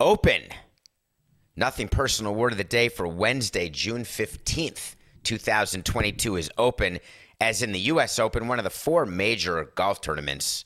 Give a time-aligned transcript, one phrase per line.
[0.00, 0.44] Open.
[1.56, 7.00] Nothing personal word of the day for Wednesday, June 15th, 2022 is open,
[7.38, 8.18] as in the U.S.
[8.18, 10.64] Open, one of the four major golf tournaments.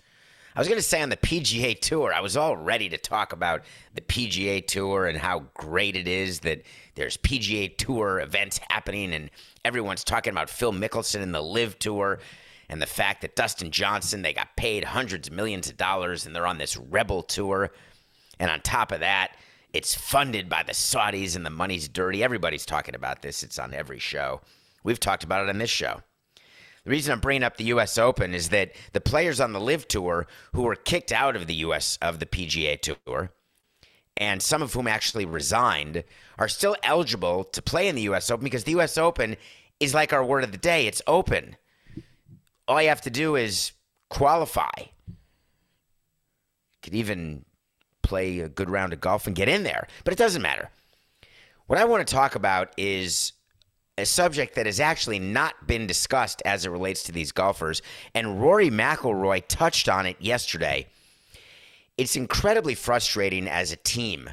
[0.55, 3.33] I was going to say on the PGA Tour, I was all ready to talk
[3.33, 6.63] about the PGA Tour and how great it is that
[6.95, 9.31] there's PGA Tour events happening and
[9.65, 12.21] everyone's talking about Phil Mickelson and the LIV Tour
[12.69, 16.37] and the fact that Dustin Johnson, they got paid hundreds of millions of dollars and
[16.37, 17.73] they're on this Rebel Tour.
[18.39, 19.37] And on top of that,
[19.73, 22.23] it's funded by the Saudis and the money's dirty.
[22.23, 23.43] Everybody's talking about this.
[23.43, 24.41] It's on every show.
[24.85, 26.03] We've talked about it on this show.
[26.85, 27.97] The reason I'm bringing up the U.S.
[27.97, 31.55] Open is that the players on the LIV Tour who were kicked out of the
[31.55, 31.99] U.S.
[32.03, 33.33] of the PGA Tour,
[34.17, 36.05] and some of whom actually resigned,
[36.39, 38.31] are still eligible to play in the U.S.
[38.31, 38.99] Open because the U.S.
[38.99, 39.37] Open
[39.81, 40.87] is like our word of the day.
[40.87, 41.57] It's open.
[42.69, 43.73] All you have to do is
[44.11, 44.71] qualify.
[44.77, 45.15] You
[46.83, 47.45] could even
[48.05, 50.71] play a good round of golf and get in there, but it doesn't matter.
[51.67, 53.33] What I want to talk about is
[53.97, 57.81] a subject that has actually not been discussed as it relates to these golfers,
[58.15, 60.87] and Rory McIlroy touched on it yesterday.
[61.97, 64.31] It's incredibly frustrating as a team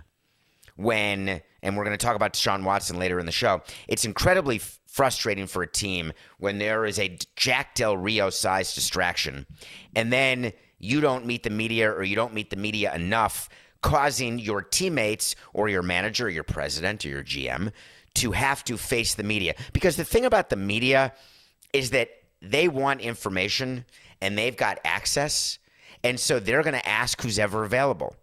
[0.75, 3.61] when, and we're going to talk about Deshaun Watson later in the show.
[3.87, 9.45] It's incredibly frustrating for a team when there is a Jack Del Rio sized distraction,
[9.95, 13.47] and then you don't meet the media or you don't meet the media enough,
[13.81, 17.71] causing your teammates or your manager or your president or your GM
[18.15, 19.55] to have to face the media.
[19.73, 21.13] Because the thing about the media
[21.71, 22.09] is that
[22.41, 23.85] they want information
[24.21, 25.59] and they've got access.
[26.03, 28.15] And so they're going to ask who's ever available.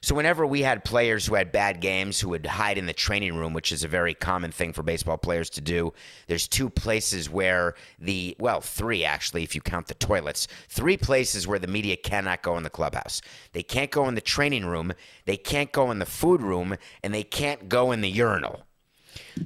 [0.00, 3.34] So whenever we had players who had bad games who would hide in the training
[3.34, 5.92] room, which is a very common thing for baseball players to do,
[6.28, 10.46] there's two places where the well, three actually if you count the toilets.
[10.68, 13.20] Three places where the media cannot go in the clubhouse.
[13.52, 14.92] They can't go in the training room,
[15.24, 18.62] they can't go in the food room, and they can't go in the urinal.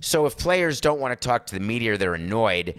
[0.01, 2.79] So if players don't want to talk to the media or they're annoyed,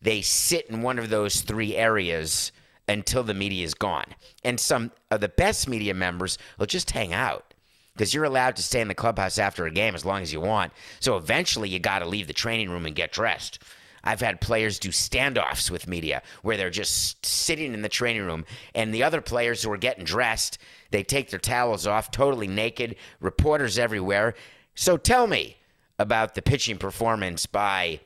[0.00, 2.52] they sit in one of those three areas
[2.90, 4.06] until the media is gone.
[4.44, 7.54] And some of the best media members will just hang out
[7.94, 10.40] because you're allowed to stay in the clubhouse after a game as long as you
[10.40, 10.72] want.
[10.98, 13.62] So eventually you got to leave the training room and get dressed.
[14.02, 18.44] I've had players do standoffs with media where they're just sitting in the training room
[18.74, 20.58] and the other players who are getting dressed,
[20.90, 24.34] they take their towels off, totally naked, reporters everywhere.
[24.74, 25.58] So tell me
[25.98, 28.00] about the pitching performance by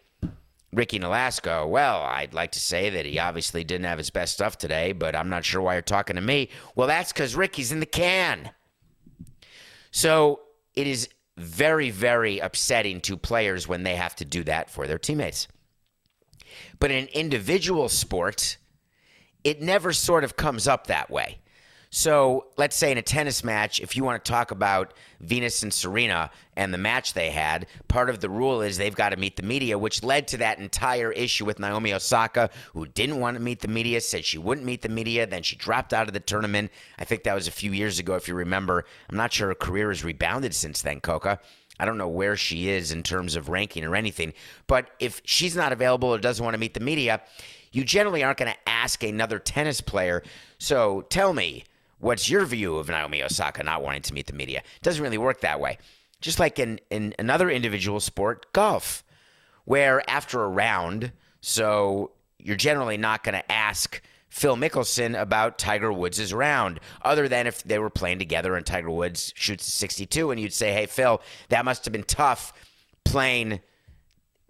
[0.74, 1.68] Ricky Nolasco.
[1.68, 5.14] Well, I'd like to say that he obviously didn't have his best stuff today, but
[5.14, 6.50] I'm not sure why you're talking to me.
[6.74, 8.50] Well, that's because Ricky's in the can.
[9.90, 10.40] So
[10.74, 14.98] it is very, very upsetting to players when they have to do that for their
[14.98, 15.48] teammates.
[16.78, 18.56] But in individual sport,
[19.42, 21.38] it never sort of comes up that way.
[21.96, 25.72] So let's say in a tennis match, if you want to talk about Venus and
[25.72, 29.36] Serena and the match they had, part of the rule is they've got to meet
[29.36, 33.40] the media, which led to that entire issue with Naomi Osaka, who didn't want to
[33.40, 36.18] meet the media, said she wouldn't meet the media, then she dropped out of the
[36.18, 36.72] tournament.
[36.98, 38.86] I think that was a few years ago, if you remember.
[39.08, 41.38] I'm not sure her career has rebounded since then, Coca.
[41.78, 44.32] I don't know where she is in terms of ranking or anything,
[44.66, 47.22] but if she's not available or doesn't want to meet the media,
[47.70, 50.24] you generally aren't going to ask another tennis player.
[50.58, 51.62] So tell me,
[52.04, 54.58] What's your view of Naomi Osaka not wanting to meet the media?
[54.58, 55.78] It doesn't really work that way.
[56.20, 59.02] Just like in, in another individual sport, golf,
[59.64, 65.90] where after a round, so you're generally not going to ask Phil Mickelson about Tiger
[65.90, 70.38] Woods' round, other than if they were playing together and Tiger Woods shoots 62, and
[70.38, 72.52] you'd say, hey, Phil, that must have been tough
[73.06, 73.60] playing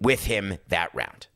[0.00, 1.28] with him that round.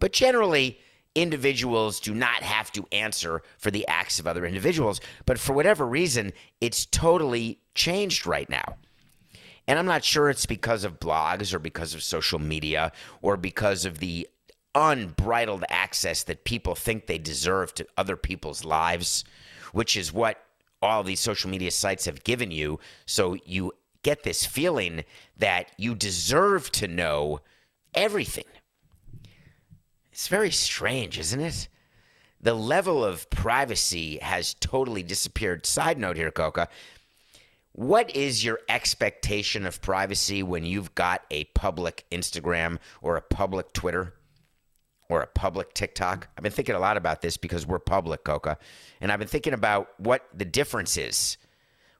[0.00, 0.80] But generally,
[1.16, 5.00] individuals do not have to answer for the acts of other individuals.
[5.24, 8.76] But for whatever reason, it's totally changed right now.
[9.66, 12.92] And I'm not sure it's because of blogs or because of social media
[13.22, 14.28] or because of the
[14.74, 19.24] unbridled access that people think they deserve to other people's lives,
[19.72, 20.44] which is what
[20.82, 22.78] all these social media sites have given you.
[23.06, 23.72] So you
[24.02, 25.04] get this feeling
[25.38, 27.40] that you deserve to know
[27.94, 28.44] everything.
[30.16, 31.68] It's very strange, isn't it?
[32.40, 35.66] The level of privacy has totally disappeared.
[35.66, 36.70] Side note here, Coca.
[37.72, 43.74] What is your expectation of privacy when you've got a public Instagram or a public
[43.74, 44.14] Twitter
[45.10, 46.28] or a public TikTok?
[46.34, 48.56] I've been thinking a lot about this because we're public, Coca.
[49.02, 51.36] And I've been thinking about what the difference is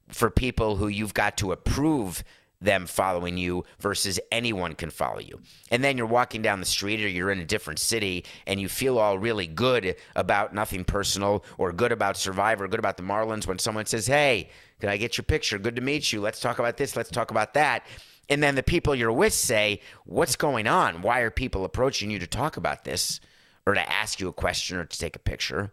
[0.08, 2.24] for people who you've got to approve
[2.60, 5.40] them following you versus anyone can follow you.
[5.70, 8.68] And then you're walking down the street or you're in a different city and you
[8.68, 13.46] feel all really good about nothing personal or good about Survivor, good about the Marlins
[13.46, 14.50] when someone says, Hey,
[14.80, 15.58] can I get your picture?
[15.58, 16.20] Good to meet you.
[16.20, 16.96] Let's talk about this.
[16.96, 17.84] Let's talk about that.
[18.28, 21.02] And then the people you're with say, What's going on?
[21.02, 23.20] Why are people approaching you to talk about this
[23.66, 25.72] or to ask you a question or to take a picture?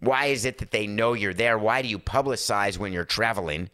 [0.00, 1.58] Why is it that they know you're there?
[1.58, 3.70] Why do you publicize when you're traveling?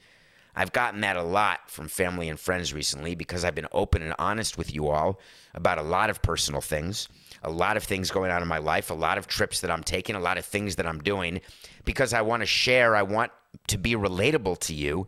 [0.55, 4.15] I've gotten that a lot from family and friends recently because I've been open and
[4.19, 5.19] honest with you all
[5.55, 7.09] about a lot of personal things,
[7.43, 9.83] a lot of things going on in my life, a lot of trips that I'm
[9.83, 11.41] taking, a lot of things that I'm doing
[11.85, 13.33] because I want to share, I want
[13.69, 15.07] to be relatable to you.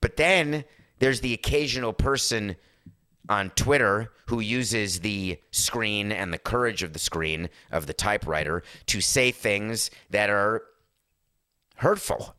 [0.00, 0.64] But then
[0.98, 2.56] there's the occasional person
[3.28, 8.64] on Twitter who uses the screen and the courage of the screen of the typewriter
[8.86, 10.64] to say things that are
[11.76, 12.34] hurtful.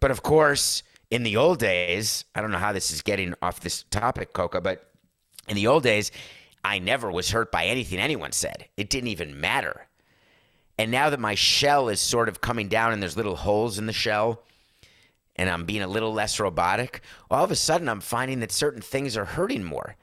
[0.00, 0.82] But of course,
[1.14, 4.60] in the old days, I don't know how this is getting off this topic, Coca,
[4.60, 4.90] but
[5.46, 6.10] in the old days,
[6.64, 8.64] I never was hurt by anything anyone said.
[8.76, 9.86] It didn't even matter.
[10.76, 13.86] And now that my shell is sort of coming down and there's little holes in
[13.86, 14.42] the shell,
[15.36, 17.00] and I'm being a little less robotic,
[17.30, 19.94] all of a sudden I'm finding that certain things are hurting more,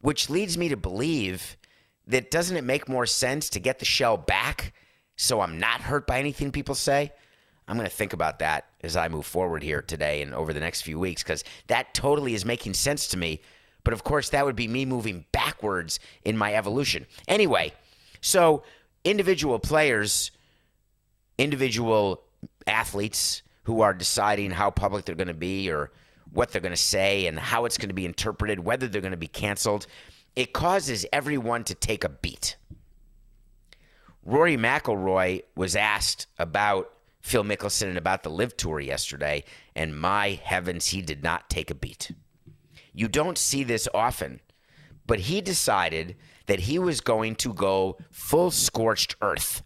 [0.00, 1.58] which leads me to believe
[2.06, 4.72] that doesn't it make more sense to get the shell back
[5.16, 7.12] so I'm not hurt by anything people say?
[7.68, 10.60] I'm going to think about that as I move forward here today and over the
[10.60, 13.40] next few weeks because that totally is making sense to me.
[13.82, 17.06] But of course, that would be me moving backwards in my evolution.
[17.26, 17.72] Anyway,
[18.20, 18.62] so
[19.04, 20.30] individual players,
[21.38, 22.22] individual
[22.66, 25.90] athletes who are deciding how public they're going to be or
[26.32, 29.10] what they're going to say and how it's going to be interpreted, whether they're going
[29.10, 29.86] to be canceled,
[30.36, 32.56] it causes everyone to take a beat.
[34.24, 36.92] Rory McIlroy was asked about
[37.26, 39.42] Phil Mickelson and about the LIV Tour yesterday,
[39.74, 42.12] and my heavens, he did not take a beat.
[42.92, 44.38] You don't see this often,
[45.08, 46.14] but he decided
[46.46, 49.64] that he was going to go full scorched earth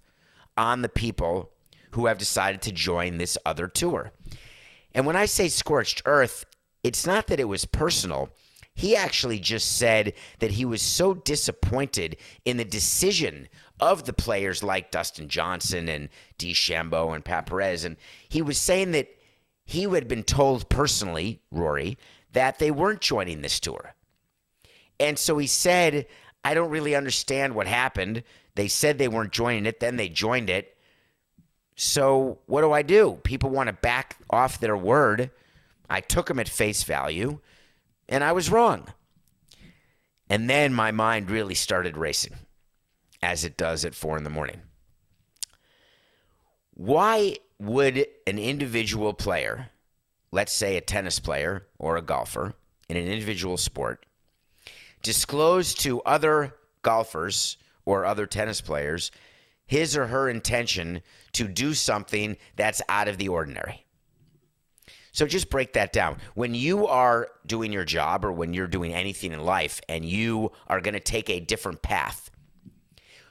[0.56, 1.50] on the people
[1.90, 4.12] who have decided to join this other tour.
[4.94, 6.46] And when I say scorched earth,
[6.82, 8.30] it's not that it was personal.
[8.72, 12.16] He actually just said that he was so disappointed
[12.46, 13.48] in the decision
[13.80, 17.84] of the players like Dustin Johnson and DeChambeau and Pat Perez.
[17.84, 17.96] And
[18.28, 19.08] he was saying that
[19.64, 21.98] he had been told personally, Rory,
[22.32, 23.94] that they weren't joining this tour.
[24.98, 26.06] And so he said,
[26.44, 28.22] I don't really understand what happened.
[28.54, 30.76] They said they weren't joining it, then they joined it.
[31.76, 33.20] So what do I do?
[33.22, 35.30] People want to back off their word.
[35.88, 37.40] I took them at face value,
[38.08, 38.88] and I was wrong.
[40.28, 42.34] And then my mind really started racing
[43.22, 44.62] as it does at four in the morning.
[46.74, 49.68] Why would an individual player,
[50.32, 52.54] let's say a tennis player or a golfer
[52.88, 54.06] in an individual sport,
[55.02, 59.10] disclose to other golfers or other tennis players
[59.66, 63.84] his or her intention to do something that's out of the ordinary?
[65.12, 66.18] So just break that down.
[66.34, 70.52] When you are doing your job or when you're doing anything in life and you
[70.66, 72.30] are going to take a different path,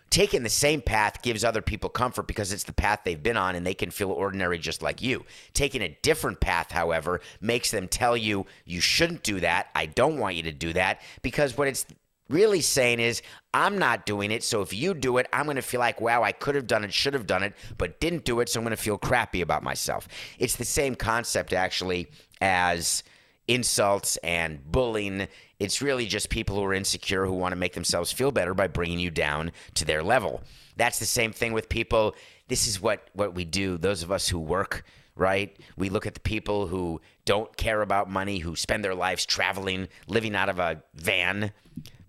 [0.09, 3.55] taking the same path gives other people comfort because it's the path they've been on
[3.55, 5.25] and they can feel ordinary just like you.
[5.53, 9.67] Taking a different path, however, makes them tell you, you shouldn't do that.
[9.75, 11.85] I don't want you to do that because what it's
[12.29, 13.21] really saying is,
[13.53, 14.43] I'm not doing it.
[14.43, 16.83] So if you do it, I'm going to feel like, wow, I could have done
[16.83, 18.49] it, should have done it, but didn't do it.
[18.49, 20.07] So I'm going to feel crappy about myself.
[20.37, 22.07] It's the same concept, actually,
[22.39, 23.03] as
[23.47, 25.27] insults and bullying.
[25.59, 28.67] It's really just people who are insecure who want to make themselves feel better by
[28.67, 30.41] bringing you down to their level.
[30.77, 32.15] That's the same thing with people.
[32.47, 34.85] This is what, what we do, those of us who work,
[35.15, 35.55] right?
[35.77, 39.89] We look at the people who don't care about money, who spend their lives traveling,
[40.07, 41.51] living out of a van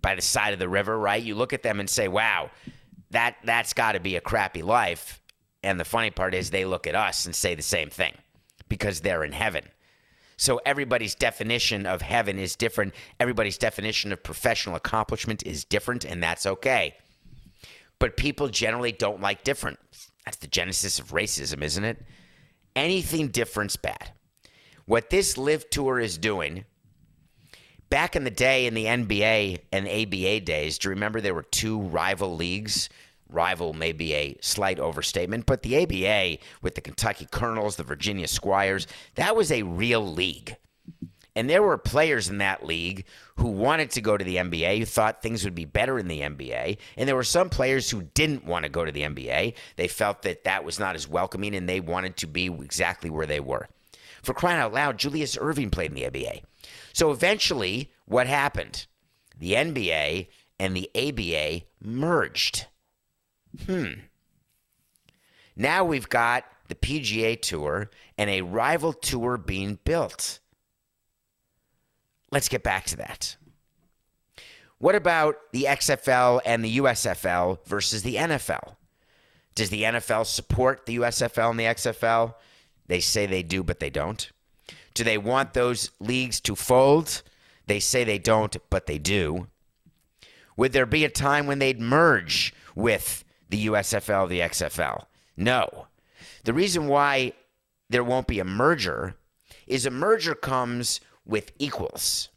[0.01, 1.23] by the side of the river, right?
[1.23, 2.51] You look at them and say, wow,
[3.11, 5.21] that, that's got to be a crappy life.
[5.63, 8.15] And the funny part is they look at us and say the same thing
[8.69, 9.65] because they're in heaven.
[10.41, 12.95] So everybody's definition of heaven is different.
[13.21, 16.95] Everybody's definition of professional accomplishment is different, and that's okay.
[17.99, 19.79] But people generally don't like different.
[20.25, 22.03] That's the genesis of racism, isn't it?
[22.75, 24.13] Anything different's bad.
[24.87, 26.65] What this LIV tour is doing,
[27.91, 31.43] back in the day in the NBA and ABA days, do you remember there were
[31.43, 32.89] two rival leagues?
[33.33, 38.29] Rival may be a slight overstatement, but the ABA with the Kentucky Colonels, the Virginia
[38.29, 40.57] Squires, that was a real league.
[41.37, 43.05] And there were players in that league
[43.37, 46.21] who wanted to go to the NBA, who thought things would be better in the
[46.21, 46.77] NBA.
[46.97, 49.55] And there were some players who didn't want to go to the NBA.
[49.77, 53.27] They felt that that was not as welcoming and they wanted to be exactly where
[53.27, 53.69] they were.
[54.23, 56.41] For crying out loud, Julius Erving played in the ABA.
[56.93, 58.87] So eventually, what happened?
[59.39, 60.27] The NBA
[60.59, 62.67] and the ABA merged.
[63.67, 63.93] Hmm.
[65.57, 70.39] Now we've got the PGA Tour and a rival tour being built.
[72.31, 73.37] Let's get back to that.
[74.79, 78.77] What about the XFL and the USFL versus the NFL?
[79.55, 82.35] Does the NFL support the USFL and the XFL?
[82.87, 84.31] They say they do, but they don't.
[84.95, 87.23] Do they want those leagues to fold?
[87.67, 89.49] They say they don't, but they do.
[90.57, 95.05] Would there be a time when they'd merge with the USFL, the XFL?
[95.37, 95.87] No.
[96.45, 97.35] The reason why
[97.91, 99.17] there won't be a merger
[99.67, 102.29] is a merger comes with equals.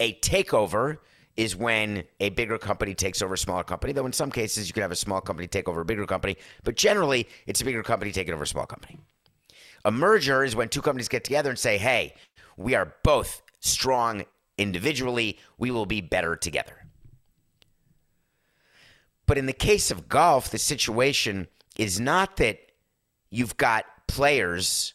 [0.00, 0.98] A takeover
[1.36, 4.74] is when a bigger company takes over a smaller company, though in some cases you
[4.74, 7.82] could have a small company take over a bigger company, but generally it's a bigger
[7.82, 8.98] company taking over a small company.
[9.84, 12.14] A merger is when two companies get together and say, hey,
[12.56, 14.24] we are both strong
[14.58, 16.87] individually, we will be better together.
[19.28, 22.58] But in the case of golf, the situation is not that
[23.30, 24.94] you've got players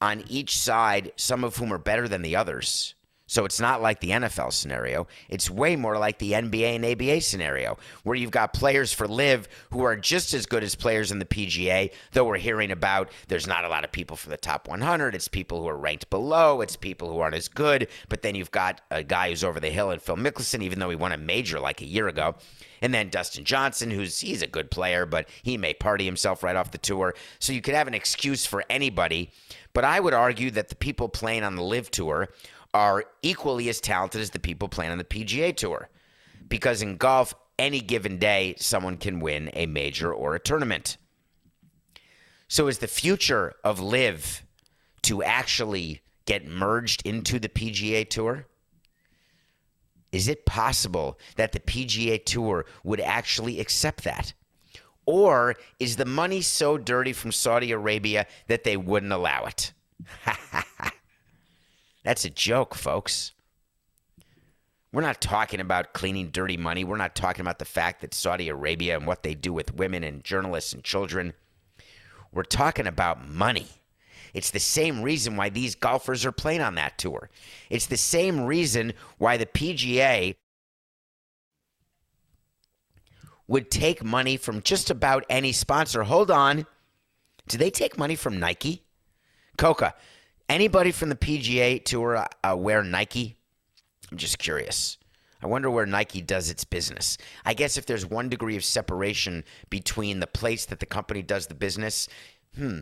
[0.00, 2.94] on each side, some of whom are better than the others.
[3.32, 5.06] So it's not like the NFL scenario.
[5.30, 9.48] It's way more like the NBA and ABA scenario, where you've got players for LIV
[9.70, 13.46] who are just as good as players in the PGA, though we're hearing about there's
[13.46, 15.14] not a lot of people for the top 100.
[15.14, 17.88] It's people who are ranked below, it's people who aren't as good.
[18.10, 20.90] But then you've got a guy who's over the hill and Phil Mickelson, even though
[20.90, 22.34] he won a major like a year ago.
[22.82, 26.56] And then Dustin Johnson, who's he's a good player, but he may party himself right
[26.56, 27.14] off the tour.
[27.38, 29.30] So you could have an excuse for anybody.
[29.72, 32.28] But I would argue that the people playing on the LIV tour
[32.74, 35.88] are equally as talented as the people playing on the PGA Tour.
[36.48, 40.96] Because in golf, any given day, someone can win a major or a tournament.
[42.48, 44.44] So, is the future of LIV
[45.02, 48.46] to actually get merged into the PGA Tour?
[50.12, 54.34] Is it possible that the PGA Tour would actually accept that?
[55.06, 59.72] Or is the money so dirty from Saudi Arabia that they wouldn't allow it?
[62.02, 63.32] That's a joke, folks.
[64.92, 66.84] We're not talking about cleaning dirty money.
[66.84, 70.04] We're not talking about the fact that Saudi Arabia and what they do with women
[70.04, 71.32] and journalists and children.
[72.32, 73.68] We're talking about money.
[74.34, 77.30] It's the same reason why these golfers are playing on that tour.
[77.70, 80.34] It's the same reason why the PGA
[83.46, 86.02] would take money from just about any sponsor.
[86.02, 86.66] Hold on.
[87.48, 88.82] Do they take money from Nike?
[89.58, 89.94] Coca,
[90.52, 93.38] Anybody from the PGA Tour uh, wear Nike?
[94.10, 94.98] I'm just curious.
[95.42, 97.16] I wonder where Nike does its business.
[97.42, 101.46] I guess if there's one degree of separation between the place that the company does
[101.46, 102.06] the business,
[102.54, 102.80] hmm.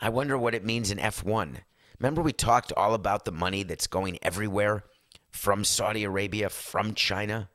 [0.00, 1.56] I wonder what it means in F1.
[2.00, 4.84] Remember, we talked all about the money that's going everywhere
[5.30, 7.50] from Saudi Arabia, from China?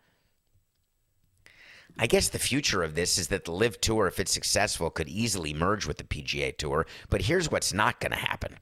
[1.98, 5.10] I guess the future of this is that the LIV Tour, if it's successful, could
[5.10, 6.86] easily merge with the PGA Tour.
[7.10, 8.58] But here's what's not going to happen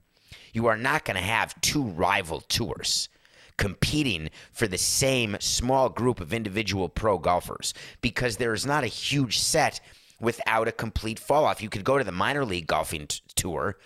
[0.52, 3.10] you are not going to have two rival tours
[3.58, 8.88] competing for the same small group of individual pro golfers because there is not a
[8.88, 9.80] huge set
[10.20, 11.62] without a complete fall off.
[11.62, 13.78] You could go to the minor league golfing t- tour,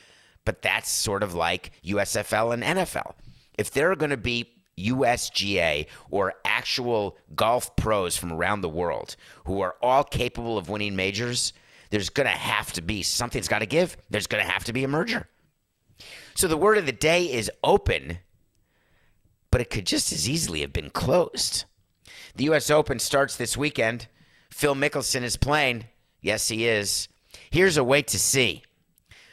[0.45, 3.13] but that's sort of like USFL and NFL.
[3.57, 9.15] If there are going to be USGA or actual golf pros from around the world
[9.45, 11.53] who are all capable of winning majors,
[11.89, 13.97] there's going to have to be something's got to give.
[14.09, 15.27] There's going to have to be a merger.
[16.35, 18.19] So the word of the day is open,
[19.51, 21.65] but it could just as easily have been closed.
[22.35, 22.71] The U.S.
[22.71, 24.07] Open starts this weekend.
[24.49, 25.85] Phil Mickelson is playing.
[26.21, 27.07] Yes, he is.
[27.51, 28.63] Here's a wait to see.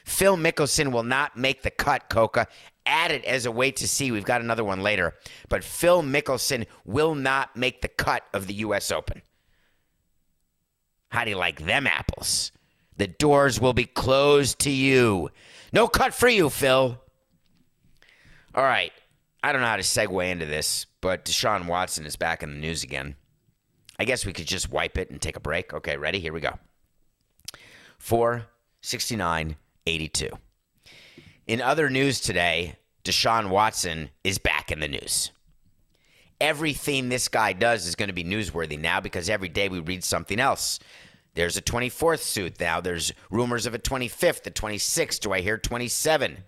[0.04, 2.46] Phil Mickelson will not make the cut, Coca,
[2.90, 4.10] add it as a way to see.
[4.10, 5.14] We've got another one later.
[5.48, 8.90] But Phil Mickelson will not make the cut of the U.S.
[8.90, 9.22] Open.
[11.08, 12.52] How do you like them apples?
[12.96, 15.30] The doors will be closed to you.
[15.72, 17.00] No cut for you, Phil.
[18.54, 18.92] All right.
[19.42, 22.58] I don't know how to segue into this, but Deshaun Watson is back in the
[22.58, 23.16] news again.
[23.98, 25.72] I guess we could just wipe it and take a break.
[25.72, 26.20] Okay, ready?
[26.20, 26.58] Here we go.
[27.98, 29.56] 469
[29.86, 30.28] 82.
[31.46, 35.30] In other news today, Deshaun Watson is back in the news.
[36.40, 40.02] Everything this guy does is going to be newsworthy now because every day we read
[40.04, 40.78] something else.
[41.34, 42.80] There's a 24th suit now.
[42.80, 45.20] There's rumors of a 25th, a 26th.
[45.20, 46.38] Do I hear 27?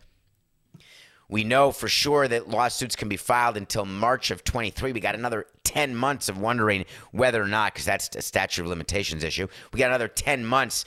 [1.28, 4.92] We know for sure that lawsuits can be filed until March of 23.
[4.92, 8.68] We got another 10 months of wondering whether or not, because that's a statute of
[8.68, 9.46] limitations issue.
[9.72, 10.84] We got another 10 months.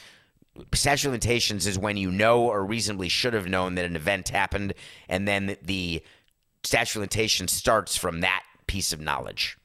[0.74, 4.30] Statute of limitations is when you know or reasonably should have known that an event
[4.30, 4.74] happened,
[5.10, 6.02] and then the
[6.64, 9.58] statute of limitations starts from that piece of knowledge.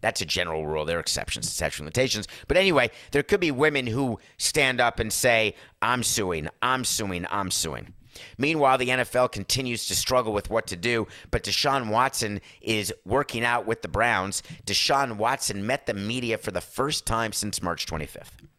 [0.00, 0.84] That's a general rule.
[0.84, 2.26] There are exceptions to statute of limitations.
[2.48, 7.24] But anyway, there could be women who stand up and say, I'm suing, I'm suing,
[7.30, 7.94] I'm suing.
[8.36, 13.44] Meanwhile, the NFL continues to struggle with what to do, but Deshaun Watson is working
[13.44, 14.42] out with the Browns.
[14.66, 18.51] Deshaun Watson met the media for the first time since March 25th.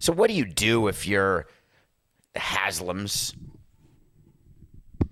[0.00, 1.46] So, what do you do if you're
[2.34, 3.34] Haslams?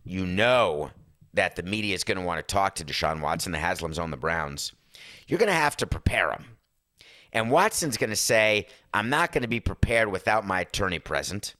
[0.03, 0.91] You know
[1.35, 3.53] that the media is going to want to talk to Deshaun Watson.
[3.53, 4.73] The Haslams own the Browns.
[5.27, 6.47] You're going to have to prepare him.
[7.35, 11.55] And Watson's going to say, I'm not going to be prepared without my attorney present.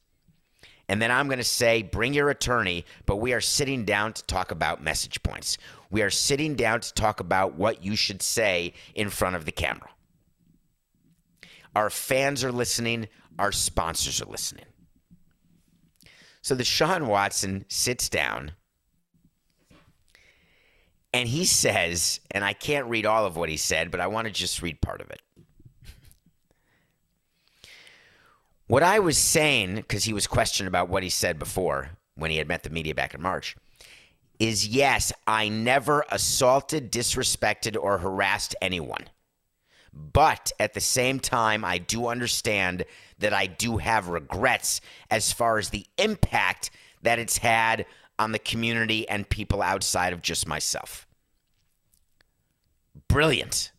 [0.89, 4.25] And then I'm going to say, bring your attorney, but we are sitting down to
[4.25, 5.59] talk about message points.
[5.91, 9.53] We are sitting down to talk about what you should say in front of the
[9.53, 9.91] camera.
[11.75, 13.09] Our fans are listening,
[13.39, 14.65] our sponsors are listening.
[16.43, 18.53] So Deshaun Watson sits down
[21.13, 24.27] and he says, and I can't read all of what he said, but I want
[24.27, 25.21] to just read part of it.
[28.67, 32.37] What I was saying, because he was questioned about what he said before when he
[32.37, 33.57] had met the media back in March,
[34.39, 39.05] is yes, I never assaulted, disrespected, or harassed anyone.
[39.93, 42.85] But at the same time, I do understand
[43.19, 44.81] that I do have regrets
[45.11, 46.71] as far as the impact
[47.03, 47.87] that it's had
[48.19, 51.07] on the community and people outside of just myself.
[53.09, 53.73] Brilliant.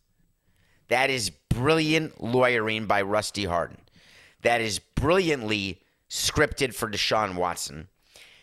[0.88, 3.78] That is brilliant lawyering by Rusty Hardin
[4.42, 7.88] that is brilliantly scripted for Deshaun Watson.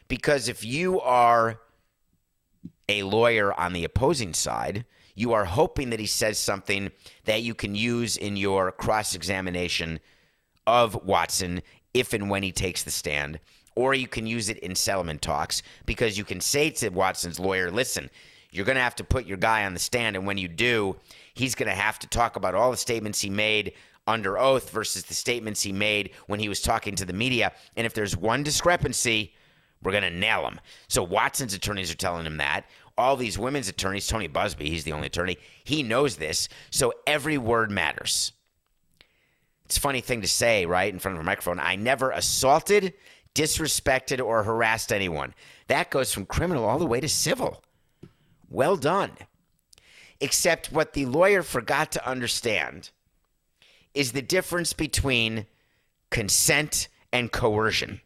[0.08, 1.60] Because if you are
[2.88, 4.86] a lawyer on the opposing side,
[5.18, 6.92] you are hoping that he says something
[7.26, 10.00] that you can use in your cross examination
[10.68, 13.40] of Watson if and when he takes the stand.
[13.76, 17.72] Or you can use it in settlement talks because you can say to Watson's lawyer,
[17.72, 18.12] listen,
[18.52, 20.16] you're going to have to put your guy on the stand.
[20.16, 20.96] And when you do,
[21.34, 23.74] he's going to have to talk about all the statements he made
[24.06, 27.54] under oath versus the statements he made when he was talking to the media.
[27.76, 29.34] And if there's one discrepancy,
[29.82, 30.60] we're going to nail him.
[30.88, 32.66] So Watson's attorneys are telling him that.
[32.98, 36.50] All these women's attorneys, Tony Buzbee, he's the only attorney, he knows this.
[36.72, 38.32] So every word matters.
[39.66, 41.60] It's a funny thing to say, right, in front of a microphone.
[41.60, 42.94] I never assaulted,
[43.36, 45.36] disrespected, or harassed anyone.
[45.68, 47.64] That goes from criminal all the way to civil.
[48.50, 49.12] Well done.
[50.20, 52.90] Except what the lawyer forgot to understand
[53.94, 55.46] is the difference between
[56.10, 58.02] consent and coercion.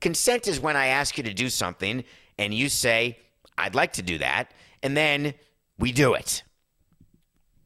[0.00, 2.04] Consent is when I ask you to do something
[2.38, 3.18] and you say,
[3.58, 5.34] I'd like to do that, and then
[5.78, 6.42] we do it.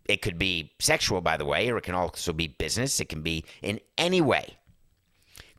[0.06, 3.00] It could be sexual, by the way, or it can also be business.
[3.00, 4.56] It can be in any way.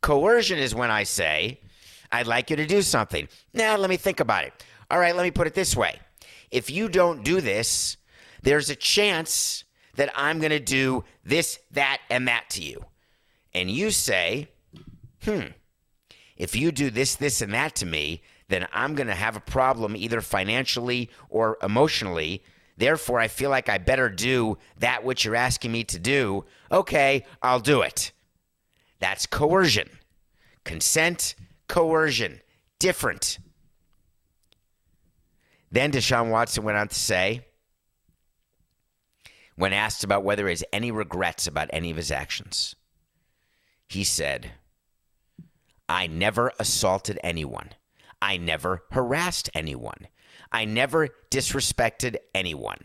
[0.01, 1.59] Coercion is when I say,
[2.11, 3.27] I'd like you to do something.
[3.53, 4.53] Now, let me think about it.
[4.91, 5.99] All right, let me put it this way.
[6.51, 7.97] If you don't do this,
[8.43, 9.63] there's a chance
[9.95, 12.85] that I'm going to do this, that, and that to you.
[13.53, 14.49] And you say,
[15.23, 15.47] hmm,
[16.37, 19.41] if you do this, this, and that to me, then I'm going to have a
[19.41, 22.43] problem either financially or emotionally.
[22.77, 26.45] Therefore, I feel like I better do that which you're asking me to do.
[26.71, 28.11] Okay, I'll do it.
[28.99, 29.89] That's coercion.
[30.63, 31.35] Consent,
[31.67, 32.41] coercion,
[32.79, 33.39] different.
[35.71, 37.45] Then Deshaun Watson went on to say,
[39.55, 42.75] when asked about whether he has any regrets about any of his actions.
[43.87, 44.51] He said,
[45.87, 47.69] I never assaulted anyone.
[48.21, 50.07] I never harassed anyone.
[50.51, 52.79] I never disrespected anyone.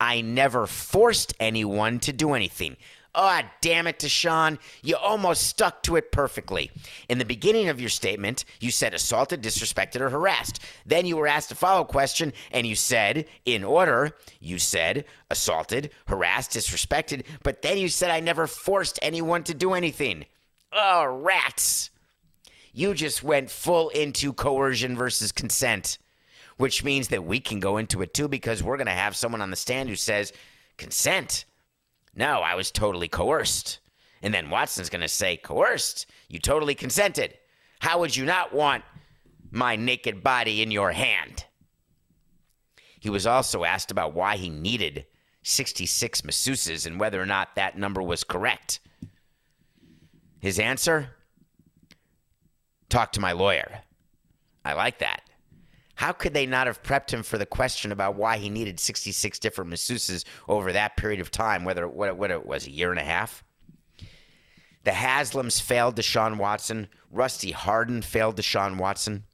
[0.00, 2.76] I never forced anyone to do anything.
[3.14, 4.58] Ah, oh, damn it, Deshaun.
[4.82, 6.70] You almost stuck to it perfectly.
[7.10, 10.60] In the beginning of your statement, you said assaulted, disrespected, or harassed.
[10.86, 15.90] Then you were asked a follow question, and you said, in order, you said assaulted,
[16.06, 20.24] harassed, disrespected, but then you said, I never forced anyone to do anything.
[20.72, 21.90] Oh, rats.
[22.72, 25.98] You just went full into coercion versus consent,
[26.56, 29.42] which means that we can go into it too because we're going to have someone
[29.42, 30.32] on the stand who says,
[30.78, 31.44] consent.
[32.14, 33.80] No, I was totally coerced.
[34.22, 36.06] And then Watson's going to say, Coerced?
[36.28, 37.36] You totally consented.
[37.80, 38.84] How would you not want
[39.50, 41.44] my naked body in your hand?
[43.00, 45.06] He was also asked about why he needed
[45.42, 48.78] 66 masseuses and whether or not that number was correct.
[50.38, 51.10] His answer
[52.92, 53.80] talk to my lawyer.
[54.64, 55.22] I like that.
[55.96, 59.38] How could they not have prepped him for the question about why he needed 66
[59.38, 62.98] different masseuses over that period of time, whether what, what it was, a year and
[62.98, 63.44] a half?
[64.84, 66.88] The Haslams failed Deshaun Watson.
[67.10, 69.24] Rusty Hardin failed Deshaun Watson.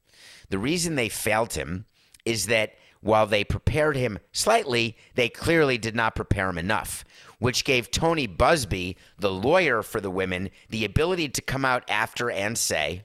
[0.49, 1.85] The reason they failed him
[2.25, 7.03] is that while they prepared him slightly, they clearly did not prepare him enough,
[7.39, 12.29] which gave Tony Buzbee, the lawyer for the women, the ability to come out after
[12.29, 13.03] and say,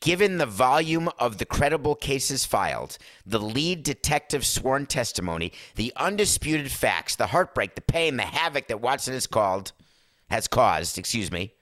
[0.00, 6.72] Given the volume of the credible cases filed, the lead detective's sworn testimony, the undisputed
[6.72, 9.72] facts, the heartbreak, the pain, the havoc that Watson has called,
[10.30, 11.52] has caused, excuse me,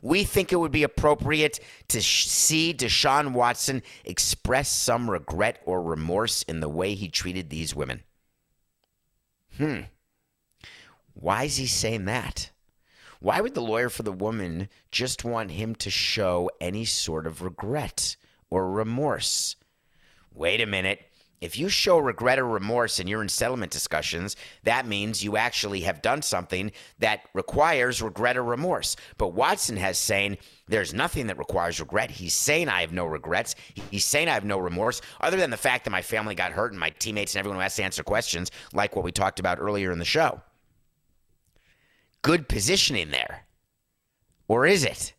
[0.00, 5.82] we think it would be appropriate to sh- see Deshaun Watson express some regret or
[5.82, 8.02] remorse in the way he treated these women.
[9.58, 9.80] Hmm.
[11.12, 12.51] Why is he saying that?
[13.22, 17.40] Why would the lawyer for the woman just want him to show any sort of
[17.40, 18.16] regret
[18.50, 19.54] or remorse?
[20.34, 20.98] Wait a minute.
[21.40, 25.82] If you show regret or remorse and you're in settlement discussions, that means you actually
[25.82, 28.96] have done something that requires regret or remorse.
[29.18, 32.10] But Watson has saying there's nothing that requires regret.
[32.10, 33.54] He's saying I have no regrets.
[33.92, 36.72] He's saying I have no remorse, other than the fact that my family got hurt
[36.72, 39.60] and my teammates and everyone who has to answer questions, like what we talked about
[39.60, 40.42] earlier in the show
[42.22, 43.44] good positioning there.
[44.48, 45.12] Or is it?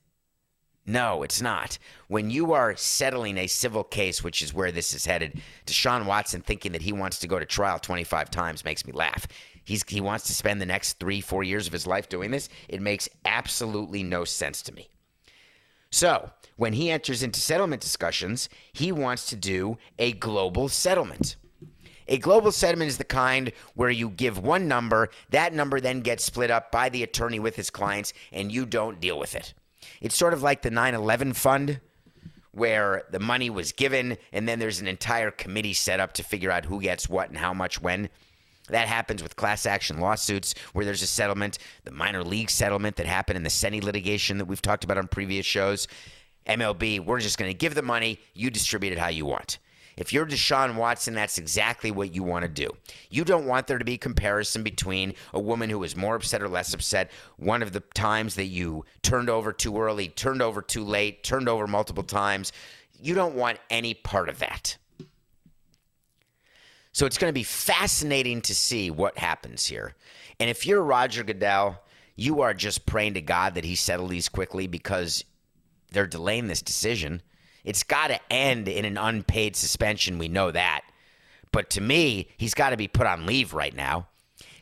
[0.85, 1.77] No, it's not.
[2.07, 6.41] When you are settling a civil case, which is where this is headed, Deshaun Watson
[6.41, 9.27] thinking that he wants to go to trial 25 times makes me laugh.
[9.63, 12.49] He's, he wants to spend the next three, four years of his life doing this.
[12.67, 14.89] It makes absolutely no sense to me.
[15.89, 21.37] So, when he enters into settlement discussions, he wants to do a global settlement.
[22.07, 26.23] A global settlement is the kind where you give one number, that number then gets
[26.23, 29.53] split up by the attorney with his clients, and you don't deal with it.
[30.01, 31.79] It's sort of like the 9 11 fund,
[32.51, 36.51] where the money was given, and then there's an entire committee set up to figure
[36.51, 38.09] out who gets what and how much when.
[38.69, 43.05] That happens with class action lawsuits where there's a settlement, the minor league settlement that
[43.05, 45.87] happened in the Senne litigation that we've talked about on previous shows.
[46.47, 49.57] MLB, we're just going to give the money, you distribute it how you want.
[49.95, 52.69] If you're Deshaun Watson, that's exactly what you want to do.
[53.09, 56.49] You don't want there to be comparison between a woman who is more upset or
[56.49, 57.11] less upset.
[57.37, 61.47] One of the times that you turned over too early, turned over too late, turned
[61.47, 62.51] over multiple times.
[63.01, 64.77] You don't want any part of that.
[66.91, 69.95] So it's going to be fascinating to see what happens here.
[70.39, 71.81] And if you're Roger Goodell,
[72.15, 75.23] you are just praying to God that he settle these quickly because
[75.91, 77.21] they're delaying this decision.
[77.63, 80.17] It's got to end in an unpaid suspension.
[80.17, 80.81] We know that.
[81.51, 84.07] But to me, he's got to be put on leave right now.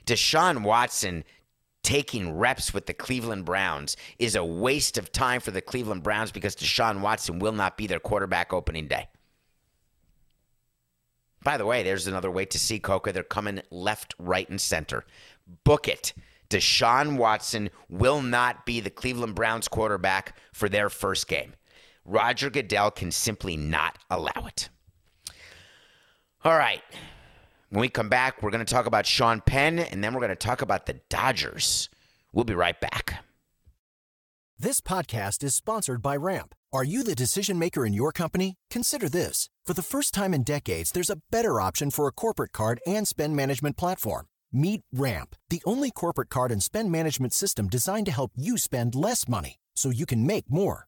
[0.05, 1.23] Deshaun Watson
[1.83, 6.31] taking reps with the Cleveland Browns is a waste of time for the Cleveland Browns
[6.31, 9.07] because Deshaun Watson will not be their quarterback opening day.
[11.43, 13.11] By the way, there's another way to see Coca.
[13.11, 15.05] They're coming left, right, and center.
[15.63, 16.13] Book it.
[16.49, 21.53] Deshaun Watson will not be the Cleveland Browns quarterback for their first game.
[22.05, 24.69] Roger Goodell can simply not allow it.
[26.43, 26.81] All right.
[27.69, 30.29] When we come back, we're going to talk about Sean Penn, and then we're going
[30.29, 31.89] to talk about the Dodgers.
[32.33, 33.23] We'll be right back.
[34.57, 36.53] This podcast is sponsored by Ramp.
[36.73, 38.55] Are you the decision maker in your company?
[38.69, 39.49] Consider this.
[39.65, 43.07] For the first time in decades, there's a better option for a corporate card and
[43.07, 44.27] spend management platform.
[44.51, 48.95] Meet Ramp, the only corporate card and spend management system designed to help you spend
[48.95, 50.87] less money so you can make more.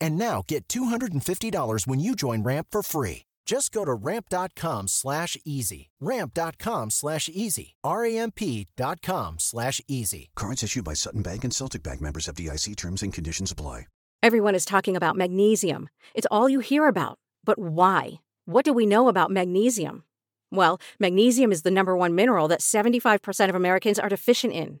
[0.00, 3.22] And now get $250 when you join Ramp for free.
[3.46, 5.88] Just go to ramp.com slash easy.
[6.00, 7.76] Ramp.com slash easy.
[8.76, 10.28] dot com slash easy.
[10.36, 13.86] Cards issued by Sutton Bank and Celtic Bank members FDIC terms and conditions apply.
[14.22, 15.88] Everyone is talking about magnesium.
[16.14, 17.18] It's all you hear about.
[17.44, 18.20] But why?
[18.44, 20.04] What do we know about magnesium?
[20.50, 24.80] Well, magnesium is the number one mineral that 75% of Americans are deficient in.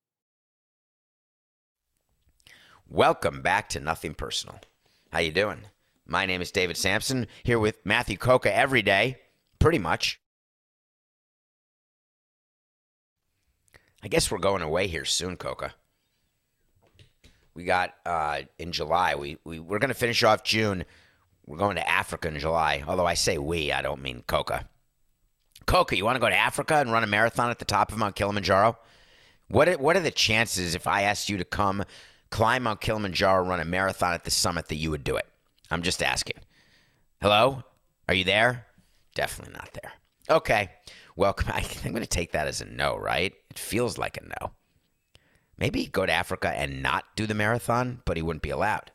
[2.93, 4.59] Welcome back to Nothing Personal.
[5.13, 5.61] How you doing?
[6.05, 9.15] My name is David Samson, here with Matthew Coca every day,
[9.59, 10.19] pretty much.
[14.03, 15.73] I guess we're going away here soon, Coca.
[17.53, 19.15] We got uh, in July.
[19.15, 20.83] We, we we're going to finish off June.
[21.45, 22.83] We're going to Africa in July.
[22.85, 24.67] Although I say we, I don't mean Coca.
[25.65, 27.97] Coca, you want to go to Africa and run a marathon at the top of
[27.97, 28.77] Mount Kilimanjaro?
[29.47, 31.85] What are, what are the chances if I asked you to come
[32.31, 35.27] climb Mount Kilimanjaro, run a marathon at the summit that you would do it?
[35.69, 36.37] I'm just asking.
[37.21, 37.63] Hello?
[38.07, 38.65] Are you there?
[39.13, 39.91] Definitely not there.
[40.29, 40.71] Okay.
[41.15, 41.51] Welcome.
[41.53, 43.33] I'm going to take that as a no, right?
[43.49, 44.51] It feels like a no.
[45.57, 48.91] Maybe go to Africa and not do the marathon, but he wouldn't be allowed.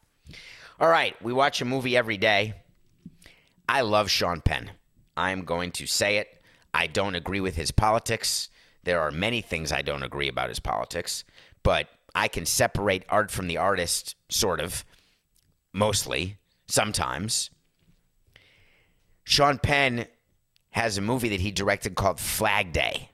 [0.80, 1.14] All right.
[1.22, 2.54] We watch a movie every day.
[3.68, 4.72] I love Sean Penn.
[5.16, 6.42] I'm going to say it.
[6.74, 8.48] I don't agree with his politics.
[8.84, 11.24] There are many things I don't agree about his politics,
[11.62, 14.86] but I can separate art from the artist, sort of,
[15.74, 17.50] mostly, sometimes.
[19.22, 20.06] Sean Penn
[20.70, 23.10] has a movie that he directed called Flag Day.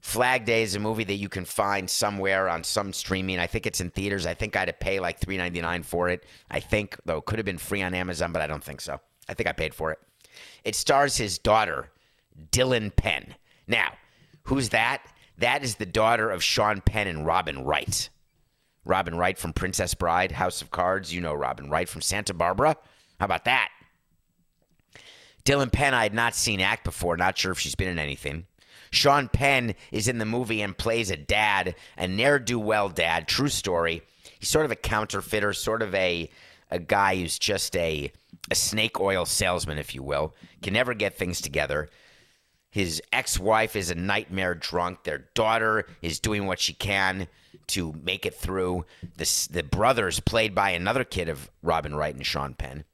[0.00, 3.38] Flag Day is a movie that you can find somewhere on some streaming.
[3.38, 4.26] I think it's in theaters.
[4.26, 6.26] I think I had to pay like $3.99 for it.
[6.50, 9.00] I think, though, it could have been free on Amazon, but I don't think so.
[9.28, 9.98] I think I paid for it.
[10.64, 11.90] It stars his daughter,
[12.50, 13.34] Dylan Penn.
[13.66, 13.92] Now,
[14.42, 15.02] who's that?
[15.42, 18.08] That is the daughter of Sean Penn and Robin Wright.
[18.84, 21.12] Robin Wright from Princess Bride, House of Cards.
[21.12, 22.76] You know Robin Wright from Santa Barbara.
[23.18, 23.70] How about that?
[25.44, 27.16] Dylan Penn, I had not seen act before.
[27.16, 28.46] Not sure if she's been in anything.
[28.92, 33.26] Sean Penn is in the movie and plays a dad, a ne'er do well dad.
[33.26, 34.02] True story.
[34.38, 36.30] He's sort of a counterfeiter, sort of a
[36.70, 38.12] a guy who's just a
[38.48, 40.36] a snake oil salesman, if you will.
[40.62, 41.90] Can never get things together.
[42.72, 45.04] His ex-wife is a nightmare drunk.
[45.04, 47.28] Their daughter is doing what she can
[47.68, 48.86] to make it through.
[49.18, 52.84] The the brothers, played by another kid of Robin Wright and Sean Penn.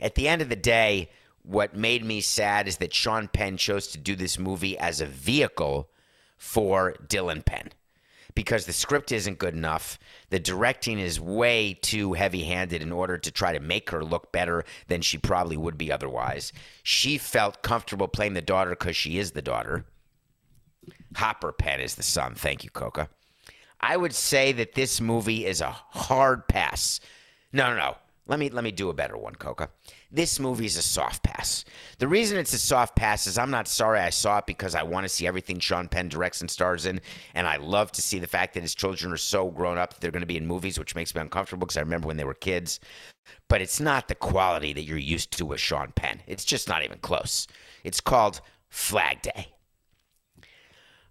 [0.00, 1.08] At the end of the day,
[1.44, 5.06] what made me sad is that Sean Penn chose to do this movie as a
[5.06, 5.88] vehicle
[6.36, 7.70] for Dylan Penn
[8.36, 9.98] because the script isn't good enough.
[10.30, 14.30] The directing is way too heavy handed in order to try to make her look
[14.30, 16.52] better than she probably would be otherwise.
[16.84, 19.86] She felt comfortable playing the daughter because she is the daughter.
[21.16, 22.34] Hopper Penn is the son.
[22.34, 23.08] Thank you, Coca.
[23.80, 27.00] I would say that this movie is a hard pass.
[27.52, 27.96] No, no, no.
[28.28, 29.68] Let me let me do a better one, Coca.
[30.10, 31.64] This movie is a soft pass.
[31.98, 34.82] The reason it's a soft pass is I'm not sorry I saw it because I
[34.82, 37.00] want to see everything Sean Penn directs and stars in,
[37.34, 40.00] and I love to see the fact that his children are so grown up that
[40.00, 42.24] they're going to be in movies, which makes me uncomfortable because I remember when they
[42.24, 42.80] were kids.
[43.48, 46.22] But it's not the quality that you're used to with Sean Penn.
[46.26, 47.46] It's just not even close.
[47.84, 49.52] It's called Flag Day.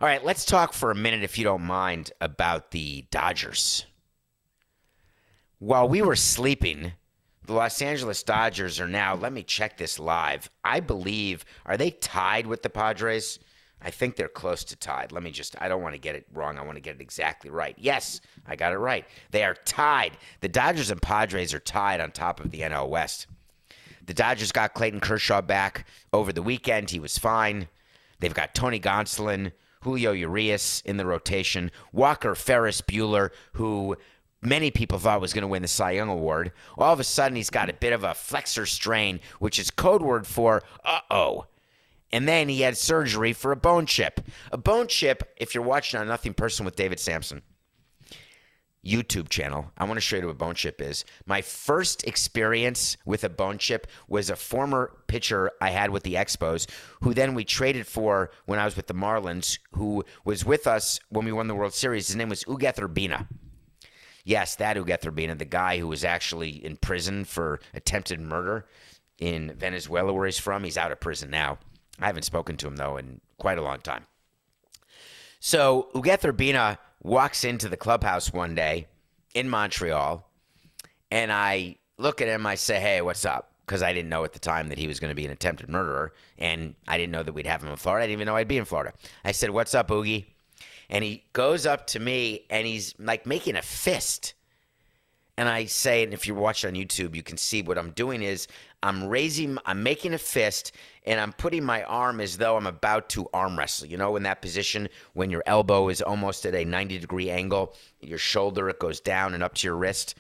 [0.02, 3.86] All right, let's talk for a minute, if you don't mind, about the Dodgers.
[5.60, 6.92] While we were sleeping,
[7.46, 10.50] the Los Angeles Dodgers are now, let me check this live.
[10.64, 13.40] I believe, are they tied with the Padres?
[13.82, 15.12] I think they're close to tied.
[15.12, 16.58] Let me just, I don't want to get it wrong.
[16.58, 17.76] I want to get it exactly right.
[17.78, 19.06] Yes, I got it right.
[19.32, 20.18] They are tied.
[20.40, 23.28] The Dodgers and Padres are tied on top of the NL West.
[24.06, 26.90] The Dodgers got Clayton Kershaw back over the weekend.
[26.90, 27.68] He was fine.
[28.20, 33.98] They've got Tony Gonsolin, Julio Urias in the rotation, Walker Ferris Bueller, who
[34.46, 36.52] many people thought was going to win the Cy Young Award.
[36.78, 40.02] All of a sudden, he's got a bit of a flexor strain, which is code
[40.02, 41.46] word for uh oh.
[42.12, 44.22] And then he had surgery for a bone chip.
[44.52, 47.42] A bone chip, if you're watching on Nothing Personal with David Samson,
[48.86, 51.04] YouTube channel, I want to show you what a bone chip is.
[51.26, 56.14] My first experience with a bone chip was a former pitcher I had with the
[56.14, 56.70] Expos,
[57.02, 61.00] who then we traded for when I was with the Marlins, who was with us
[61.10, 62.08] when we won the World Series.
[62.08, 63.28] His name was Ugueth Urbina.
[64.26, 68.66] Yes, that Ugueth Urbina, the guy who was actually in prison for attempted murder
[69.20, 70.64] in Venezuela, where he's from.
[70.64, 71.60] He's out of prison now.
[72.00, 74.08] I haven't spoken to him, though, in quite a long time.
[75.40, 78.88] So Ugueth Urbina walks into the clubhouse one day
[79.36, 80.28] in Montreal,
[81.12, 82.48] and I look at him.
[82.48, 85.00] I say, "Hey, what's up?" Because I didn't know at the time that he was
[85.00, 87.76] going to be an attempted murderer, and I didn't know that we'd have him in
[87.76, 88.04] Florida.
[88.04, 88.94] I didn't even know I'd be in Florida.
[89.24, 90.35] I said, "What's up, Oogie?"
[90.90, 94.34] And he goes up to me, and he's like making a fist.
[95.38, 98.22] And I say, and if you're watching on YouTube, you can see what I'm doing
[98.22, 98.48] is
[98.82, 100.72] I'm raising, I'm making a fist,
[101.06, 103.88] and I'm putting my arm as though I'm about to arm wrestle.
[103.88, 107.74] You know, in that position when your elbow is almost at a 90 degree angle,
[108.00, 110.16] your shoulder it goes down and up to your wrist.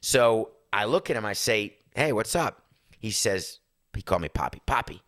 [0.00, 2.64] So I look at him, I say, "Hey, what's up?"
[2.98, 3.60] He says,
[3.94, 4.60] he called me Poppy.
[4.66, 5.02] Poppy,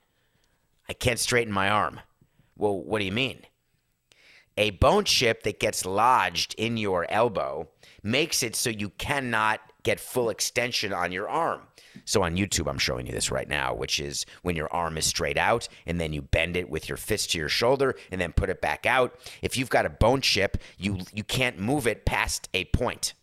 [0.89, 2.01] I can't straighten my arm.
[2.57, 3.41] Well, what do you mean?
[4.57, 7.69] A bone chip that gets lodged in your elbow
[8.03, 11.63] makes it so you cannot get full extension on your arm.
[12.05, 15.07] So on YouTube, I'm showing you this right now, which is when your arm is
[15.07, 18.33] straight out and then you bend it with your fist to your shoulder and then
[18.33, 19.19] put it back out.
[19.43, 23.15] If you've got a bone chip, you you can't move it past a point.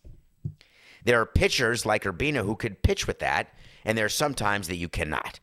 [1.04, 4.68] There are pitchers like Urbina who could pitch with that, and there are some times
[4.68, 5.40] that you cannot.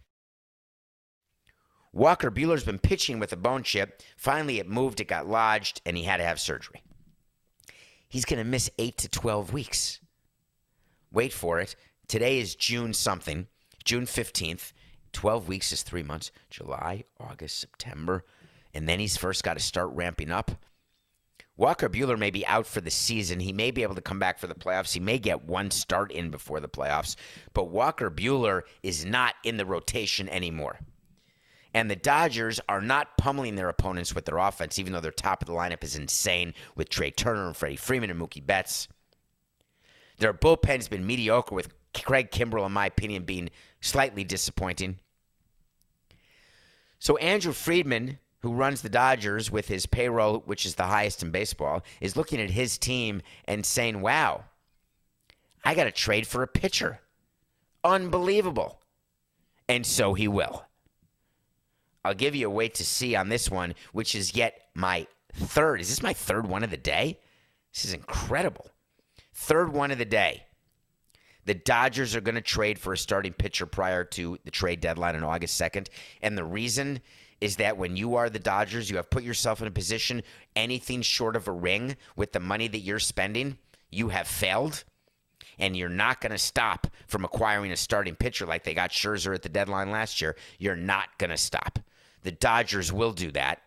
[1.98, 4.00] Walker Buehler's been pitching with a bone chip.
[4.16, 6.80] Finally, it moved, it got lodged, and he had to have surgery.
[8.08, 9.98] He's going to miss 8 to 12 weeks.
[11.10, 11.74] Wait for it.
[12.06, 13.48] Today is June something,
[13.82, 14.72] June 15th.
[15.12, 18.24] 12 weeks is three months July, August, September.
[18.72, 20.52] And then he's first got to start ramping up.
[21.56, 23.40] Walker Buehler may be out for the season.
[23.40, 24.94] He may be able to come back for the playoffs.
[24.94, 27.16] He may get one start in before the playoffs.
[27.54, 30.78] But Walker Buehler is not in the rotation anymore.
[31.74, 35.42] And the Dodgers are not pummeling their opponents with their offense, even though their top
[35.42, 38.88] of the lineup is insane with Trea Turner and Freddie Freeman and Mookie Betts.
[40.18, 43.50] Their bullpen's been mediocre, with Craig Kimbrel, in my opinion, being
[43.80, 44.98] slightly disappointing.
[46.98, 51.30] So Andrew Friedman, who runs the Dodgers with his payroll, which is the highest in
[51.30, 54.44] baseball, is looking at his team and saying, wow,
[55.64, 57.00] I got to trade for a pitcher.
[57.84, 58.80] Unbelievable.
[59.68, 60.64] And so he will.
[62.04, 65.80] I'll give you a wait to see on this one, which is yet my third.
[65.80, 67.18] Is this my third one of the day?
[67.72, 68.70] This is incredible.
[69.34, 70.44] Third one of the day.
[71.44, 75.16] The Dodgers are going to trade for a starting pitcher prior to the trade deadline
[75.16, 75.88] on August 2nd.
[76.20, 77.00] And the reason
[77.40, 80.22] is that when you are the Dodgers, you have put yourself in a position
[80.56, 83.56] anything short of a ring with the money that you're spending,
[83.90, 84.84] you have failed.
[85.58, 89.34] And you're not going to stop from acquiring a starting pitcher like they got Scherzer
[89.34, 90.36] at the deadline last year.
[90.58, 91.78] You're not going to stop.
[92.28, 93.62] The Dodgers will do that.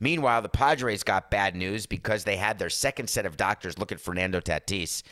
[0.00, 3.92] Meanwhile, the Padres got bad news because they had their second set of doctors look
[3.92, 5.02] at Fernando Tatis.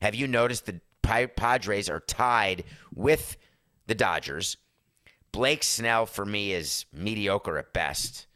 [0.00, 2.64] Have you noticed the Padres are tied
[2.94, 3.36] with
[3.88, 4.56] the Dodgers?
[5.32, 8.26] Blake Snell for me is mediocre at best.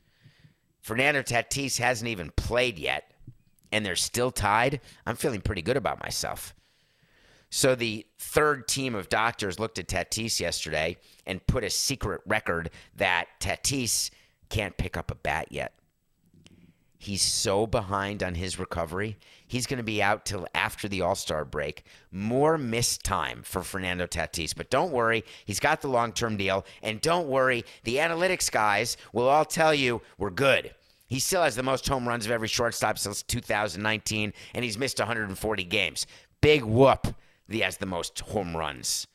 [0.83, 3.15] Fernando Tatis hasn't even played yet,
[3.73, 4.83] and they're still tied.
[5.07, 6.55] I'm feeling pretty good about myself.
[7.51, 12.71] So the third team of doctors looked at Tatis yesterday and put a secret record
[12.97, 14.11] that Tatis
[14.49, 15.75] can't pick up a bat yet.
[16.97, 19.17] He's so behind on his recovery.
[19.47, 21.85] He's going to be out till after the All Star break.
[22.13, 24.55] More missed time for Fernando Tatis.
[24.55, 26.67] But don't worry, he's got the long term deal.
[26.83, 30.75] And don't worry, the analytics guys will all tell you we're good.
[31.07, 34.99] He still has the most home runs of every shortstop since 2019, and he's missed
[34.99, 36.07] 140 games.
[36.43, 37.15] Big whoop.
[37.51, 39.07] He has the most home runs.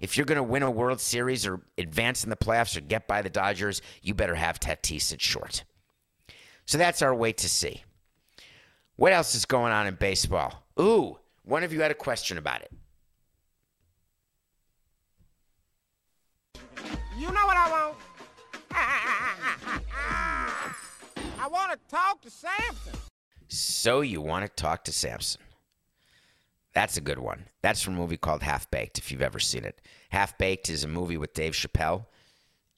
[0.00, 3.06] If you're going to win a World Series or advance in the playoffs or get
[3.06, 5.64] by the Dodgers, you better have Tatis at short.
[6.64, 7.84] So that's our wait to see.
[8.96, 10.64] What else is going on in baseball?
[10.80, 12.72] Ooh, one of you had a question about it.
[17.16, 17.96] You know what I want?
[21.38, 22.94] I want to talk to Samson.
[23.48, 25.42] So you want to talk to Samson.
[26.74, 27.46] That's a good one.
[27.62, 29.80] That's from a movie called Half Baked, if you've ever seen it.
[30.10, 32.06] Half Baked is a movie with Dave Chappelle,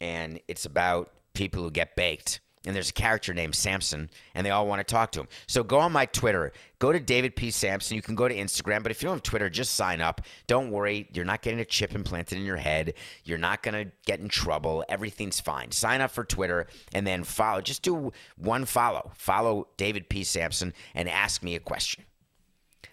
[0.01, 2.41] and it's about people who get baked.
[2.67, 5.29] And there's a character named Samson, and they all want to talk to him.
[5.47, 6.51] So go on my Twitter.
[6.79, 7.51] Go to David P.
[7.51, 7.95] Samson.
[7.95, 10.23] You can go to Instagram, but if you don't have Twitter, just sign up.
[10.47, 11.07] Don't worry.
[11.13, 12.95] You're not getting a chip implanted in your head.
[13.23, 14.83] You're not going to get in trouble.
[14.89, 15.73] Everything's fine.
[15.73, 17.61] Sign up for Twitter and then follow.
[17.61, 19.13] Just do one follow.
[19.15, 20.25] Follow David P.
[20.25, 22.05] Samson and ask me a question.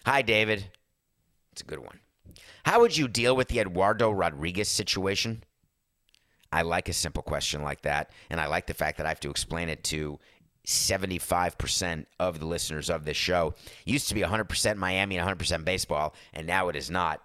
[0.04, 0.66] Hi, David.
[1.52, 2.00] It's a good one.
[2.64, 5.44] How would you deal with the Eduardo Rodriguez situation?
[6.50, 9.20] I like a simple question like that, and I like the fact that I have
[9.20, 10.18] to explain it to
[10.66, 13.54] 75% of the listeners of this show.
[13.84, 17.20] Used to be 100% Miami and 100% baseball, and now it is not.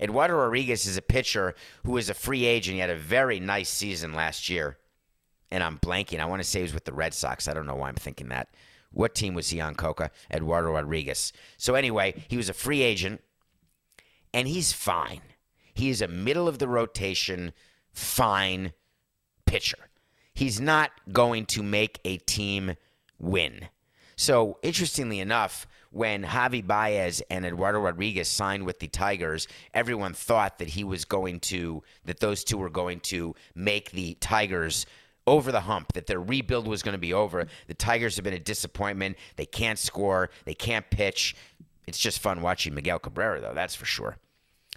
[0.00, 1.54] Eduardo Rodriguez is a pitcher
[1.84, 2.74] who is a free agent.
[2.74, 4.78] He had a very nice season last year.
[5.50, 6.18] And I'm blanking.
[6.18, 7.46] I want to say he was with the Red Sox.
[7.46, 8.48] I don't know why I'm thinking that.
[8.94, 10.10] What team was he on, Coca?
[10.32, 11.32] Eduardo Rodriguez.
[11.56, 13.20] So, anyway, he was a free agent,
[14.32, 15.20] and he's fine.
[15.74, 17.52] He is a middle of the rotation,
[17.92, 18.72] fine
[19.46, 19.90] pitcher.
[20.32, 22.76] He's not going to make a team
[23.18, 23.68] win.
[24.16, 30.58] So, interestingly enough, when Javy Baez and Eduardo Rodriguez signed with the Tigers, everyone thought
[30.58, 34.86] that he was going to, that those two were going to make the Tigers
[35.26, 37.46] over the hump, that their rebuild was going to be over.
[37.66, 39.16] The Tigers have been a disappointment.
[39.36, 41.34] They can't score, they can't pitch.
[41.86, 44.16] It's just fun watching Miguel Cabrera, though, that's for sure.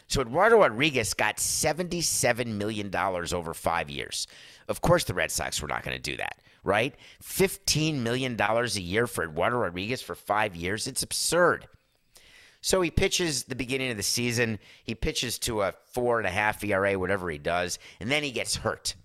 [0.07, 4.27] So Eduardo Rodriguez got $77 million over five years.
[4.67, 6.95] Of course, the Red Sox were not going to do that, right?
[7.23, 10.87] $15 million a year for Eduardo Rodriguez for five years.
[10.87, 11.67] It's absurd.
[12.61, 14.59] So he pitches the beginning of the season.
[14.83, 18.31] He pitches to a four and a half ERA, whatever he does, and then he
[18.31, 18.95] gets hurt.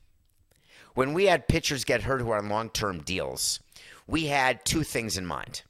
[0.95, 3.61] When we had pitchers get hurt who are on long term deals,
[4.07, 5.63] we had two things in mind.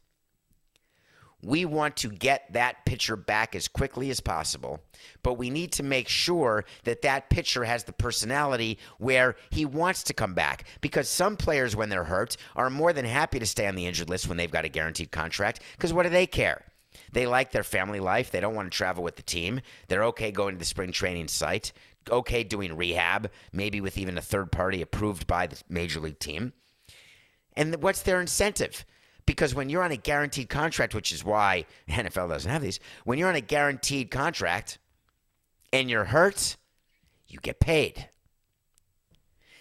[1.44, 4.80] We want to get that pitcher back as quickly as possible,
[5.24, 10.04] but we need to make sure that that pitcher has the personality where he wants
[10.04, 10.64] to come back.
[10.80, 14.08] Because some players, when they're hurt, are more than happy to stay on the injured
[14.08, 15.60] list when they've got a guaranteed contract.
[15.76, 16.64] Because what do they care?
[17.12, 18.30] They like their family life.
[18.30, 19.60] They don't want to travel with the team.
[19.88, 21.72] They're okay going to the spring training site,
[22.10, 26.52] okay doing rehab, maybe with even a third party approved by the major league team.
[27.54, 28.84] And what's their incentive?
[29.26, 33.18] Because when you're on a guaranteed contract, which is why NFL doesn't have these, when
[33.18, 34.78] you're on a guaranteed contract
[35.72, 36.56] and you're hurt,
[37.26, 38.08] you get paid.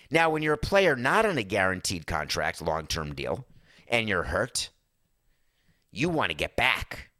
[0.09, 3.45] Now, when you're a player not on a guaranteed contract, long term deal,
[3.87, 4.69] and you're hurt,
[5.91, 7.11] you want to get back.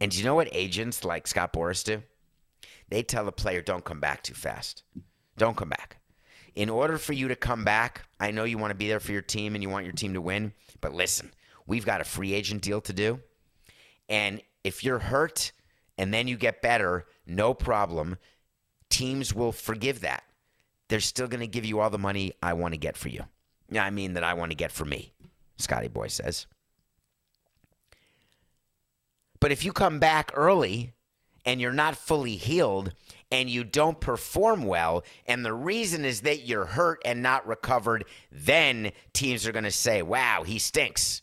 [0.00, 2.02] And do you know what agents like Scott Boras do?
[2.92, 4.82] They tell the player, don't come back too fast.
[5.38, 5.96] Don't come back.
[6.54, 9.12] In order for you to come back, I know you want to be there for
[9.12, 11.32] your team and you want your team to win, but listen,
[11.66, 13.20] we've got a free agent deal to do.
[14.10, 15.52] And if you're hurt
[15.96, 18.18] and then you get better, no problem.
[18.90, 20.24] Teams will forgive that.
[20.88, 23.22] They're still going to give you all the money I want to get for you.
[23.74, 25.14] I mean, that I want to get for me,
[25.56, 26.46] Scotty Boy says.
[29.40, 30.92] But if you come back early
[31.44, 32.92] and you're not fully healed
[33.30, 38.04] and you don't perform well, and the reason is that you're hurt and not recovered,
[38.30, 41.22] then teams are going to say, wow, he stinks.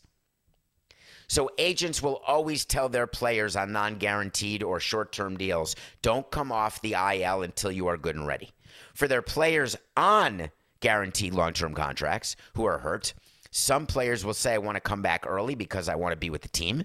[1.28, 6.28] So agents will always tell their players on non guaranteed or short term deals don't
[6.28, 8.50] come off the IL until you are good and ready.
[8.94, 10.50] For their players on
[10.80, 13.14] guaranteed long term contracts who are hurt,
[13.52, 16.30] some players will say, I want to come back early because I want to be
[16.30, 16.84] with the team,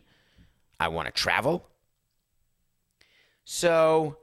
[0.79, 1.67] I want to travel.
[3.45, 4.17] So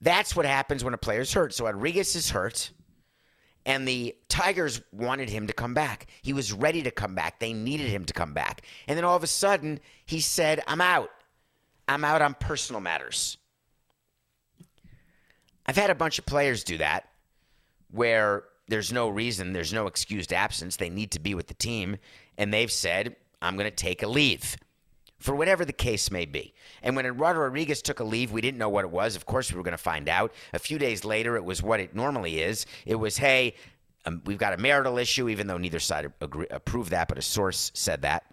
[0.00, 1.54] that's what happens when a player's hurt.
[1.54, 2.70] So Rodriguez is hurt,
[3.64, 6.08] and the Tigers wanted him to come back.
[6.20, 7.38] He was ready to come back.
[7.38, 8.62] They needed him to come back.
[8.88, 11.10] And then all of a sudden, he said, I'm out.
[11.88, 13.38] I'm out on personal matters.
[15.64, 17.08] I've had a bunch of players do that
[17.92, 20.76] where there's no reason, there's no excused absence.
[20.76, 21.98] They need to be with the team,
[22.36, 24.56] and they've said, I'm going to take a leave
[25.22, 26.52] for whatever the case may be.
[26.82, 29.16] And when Eduardo Rodriguez took a leave, we didn't know what it was.
[29.16, 30.32] Of course, we were going to find out.
[30.52, 32.66] A few days later, it was what it normally is.
[32.84, 33.54] It was, hey,
[34.04, 37.22] um, we've got a marital issue, even though neither side agree, approved that, but a
[37.22, 38.24] source said that,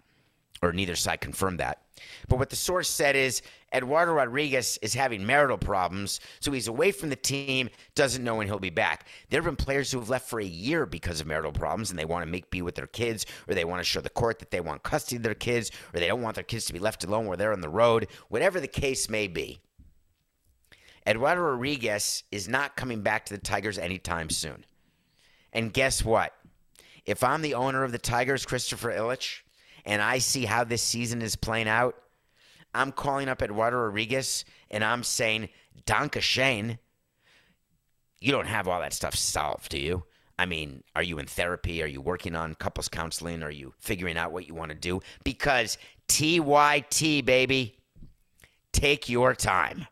[0.62, 1.82] or neither side confirmed that.
[2.28, 3.42] But what the source said is
[3.72, 8.48] Eduardo Rodriguez is having marital problems, so he's away from the team, doesn't know when
[8.48, 9.06] he'll be back.
[9.28, 11.98] There have been players who have left for a year because of marital problems and
[11.98, 14.40] they want to make be with their kids, or they want to show the court
[14.40, 16.80] that they want custody of their kids, or they don't want their kids to be
[16.80, 19.60] left alone where they're on the road, whatever the case may be.
[21.06, 24.64] Eduardo Rodriguez is not coming back to the Tigers anytime soon.
[25.52, 26.34] And guess what?
[27.06, 29.40] If I'm the owner of the Tigers, Christopher Ilitch,
[29.84, 31.96] and I see how this season is playing out,
[32.74, 35.48] I'm calling up Eduardo Rodriguez and I'm saying,
[35.86, 36.78] Donka Shane,
[38.20, 40.04] you don't have all that stuff solved, do you?
[40.38, 41.82] I mean, are you in therapy?
[41.82, 43.42] Are you working on couples counseling?
[43.42, 45.00] Are you figuring out what you want to do?
[45.22, 45.76] Because
[46.08, 47.76] TYT, baby,
[48.72, 49.86] take your time.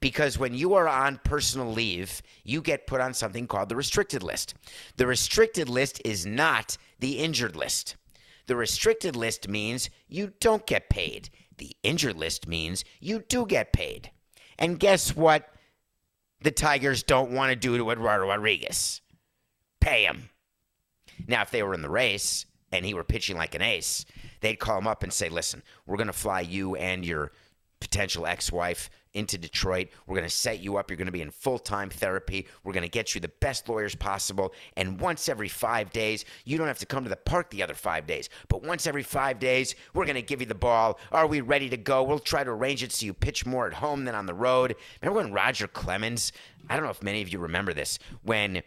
[0.00, 4.22] Because when you are on personal leave, you get put on something called the restricted
[4.22, 4.54] list.
[4.96, 7.96] The restricted list is not the injured list.
[8.46, 11.28] The restricted list means you don't get paid.
[11.60, 14.10] The injured list means you do get paid.
[14.58, 15.46] And guess what?
[16.40, 19.02] The Tigers don't want to do to Eduardo Rodriguez
[19.78, 20.30] pay him.
[21.28, 24.06] Now, if they were in the race and he were pitching like an ace,
[24.40, 27.30] they'd call him up and say, "Listen, we're going to fly you and your
[27.78, 29.88] potential ex-wife into Detroit.
[30.06, 30.90] We're going to set you up.
[30.90, 32.46] You're going to be in full-time therapy.
[32.64, 34.52] We're going to get you the best lawyers possible.
[34.76, 37.74] And once every 5 days, you don't have to come to the park the other
[37.74, 38.28] 5 days.
[38.48, 40.98] But once every 5 days, we're going to give you the ball.
[41.12, 42.02] Are we ready to go?
[42.02, 44.76] We'll try to arrange it so you pitch more at home than on the road."
[45.02, 46.32] Remember when Roger Clemens,
[46.68, 48.62] I don't know if many of you remember this, when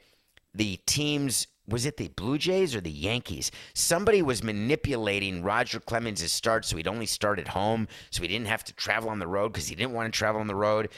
[0.54, 3.52] the teams was it the Blue Jays or the Yankees?
[3.74, 8.48] Somebody was manipulating Roger Clemens' start so he'd only start at home, so he didn't
[8.48, 10.90] have to travel on the road because he didn't want to travel on the road.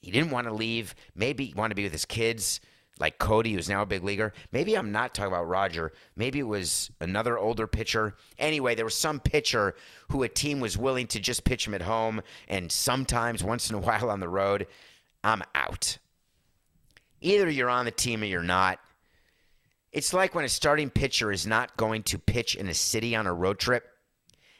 [0.00, 0.94] He didn't want to leave.
[1.14, 2.60] Maybe he wanted to be with his kids,
[3.00, 4.32] like Cody, who's now a big leaguer.
[4.52, 5.92] Maybe I'm not talking about Roger.
[6.14, 8.14] Maybe it was another older pitcher.
[8.38, 9.74] Anyway, there was some pitcher
[10.10, 13.76] who a team was willing to just pitch him at home and sometimes once in
[13.76, 14.66] a while on the road.
[15.24, 15.98] I'm out.
[17.20, 18.78] Either you're on the team or you're not.
[19.94, 23.28] It's like when a starting pitcher is not going to pitch in a city on
[23.28, 23.88] a road trip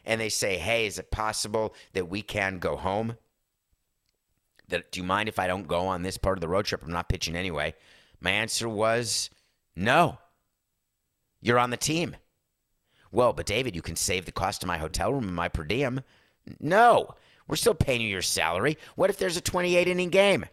[0.05, 3.19] and they say, "Hey, is it possible that we can go home?"
[4.69, 6.85] That do you mind if I don't go on this part of the road trip?
[6.85, 7.75] I'm not pitching anyway.
[8.21, 9.29] My answer was
[9.75, 10.19] no.
[11.43, 12.15] You're on the team.
[13.11, 15.65] Well, but David, you can save the cost of my hotel room and my per
[15.65, 16.03] diem.
[16.61, 17.17] No,
[17.49, 18.79] we're still paying you your salary.
[18.95, 20.47] What if there's a 28 inning game?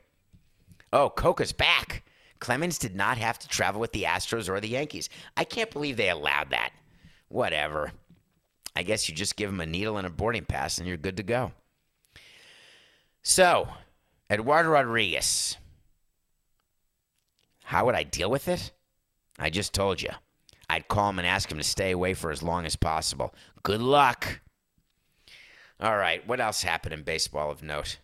[0.91, 2.03] Oh, Coca's back.
[2.41, 5.09] Clemens did not have to travel with the Astros or the Yankees.
[5.37, 6.73] I can't believe they allowed that.
[7.29, 7.91] Whatever.
[8.75, 11.17] I guess you just give him a needle and a boarding pass and you're good
[11.17, 11.51] to go.
[13.21, 13.69] So,
[14.29, 15.55] Eduardo Rodriguez.
[17.63, 18.71] How would I deal with it?
[19.37, 20.09] I just told you.
[20.67, 23.35] I'd call him and ask him to stay away for as long as possible.
[23.61, 24.41] Good luck.
[25.79, 27.99] All right, what else happened in baseball of note?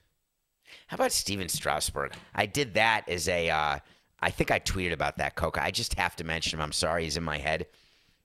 [0.87, 2.13] How about Stephen Strasburg?
[2.35, 3.49] I did that as a.
[3.49, 3.79] Uh,
[4.19, 5.63] I think I tweeted about that, Coca.
[5.63, 6.63] I just have to mention him.
[6.63, 7.67] I'm sorry, he's in my head.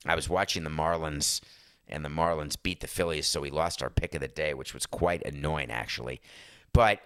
[0.07, 1.41] I was watching the Marlins,
[1.89, 4.75] and the Marlins beat the Phillies, so we lost our pick of the day, which
[4.75, 6.21] was quite annoying, actually.
[6.73, 7.01] But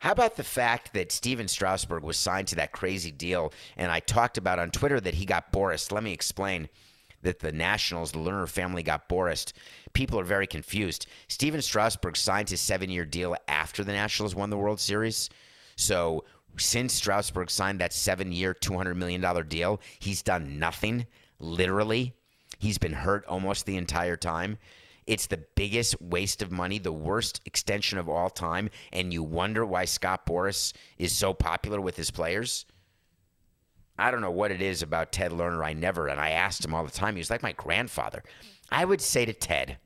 [0.00, 3.52] how about the fact that Stephen Strasburg was signed to that crazy deal?
[3.76, 5.90] And I talked about on Twitter that he got Boras.
[5.90, 6.68] Let me explain
[7.22, 9.52] that the Nationals, the Lerner family got Boras.
[9.94, 11.06] People are very confused.
[11.28, 15.30] Stephen Strasburg signed his seven year deal after the Nationals won the World Series.
[15.76, 16.24] So
[16.58, 21.06] since Strasburg signed that seven year, $200 million deal, he's done nothing,
[21.38, 22.14] literally.
[22.58, 24.58] He's been hurt almost the entire time.
[25.06, 28.70] It's the biggest waste of money, the worst extension of all time.
[28.92, 32.66] And you wonder why Scott Boras is so popular with his players.
[33.98, 35.64] I don't know what it is about Ted Lerner.
[35.64, 37.14] I never, and I asked him all the time.
[37.14, 38.22] He was like my grandfather.
[38.70, 39.78] I would say to Ted,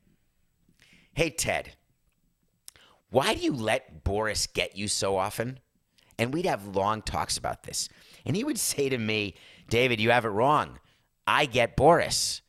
[1.12, 1.72] Hey, Ted,
[3.10, 5.60] why do you let Boras get you so often?
[6.20, 7.88] And we'd have long talks about this.
[8.26, 9.34] And he would say to me,
[9.70, 10.78] David, you have it wrong.
[11.26, 12.42] I get Boras.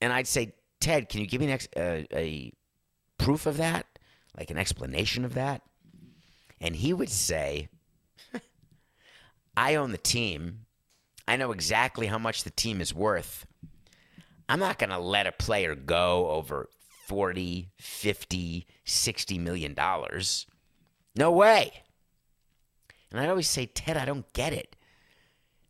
[0.00, 2.52] And I'd say, Ted, can you give me ex- a
[3.16, 3.86] proof of that?
[4.36, 5.62] Like an explanation of that?
[6.60, 7.68] And he would say,
[9.56, 10.66] I own the team.
[11.28, 13.46] I know exactly how much the team is worth.
[14.48, 16.68] I'm not going to let a player go over
[17.06, 20.46] 40, 50, 60 million dollars.
[21.14, 21.84] No way.
[23.10, 24.76] And I always say, Ted, I don't get it.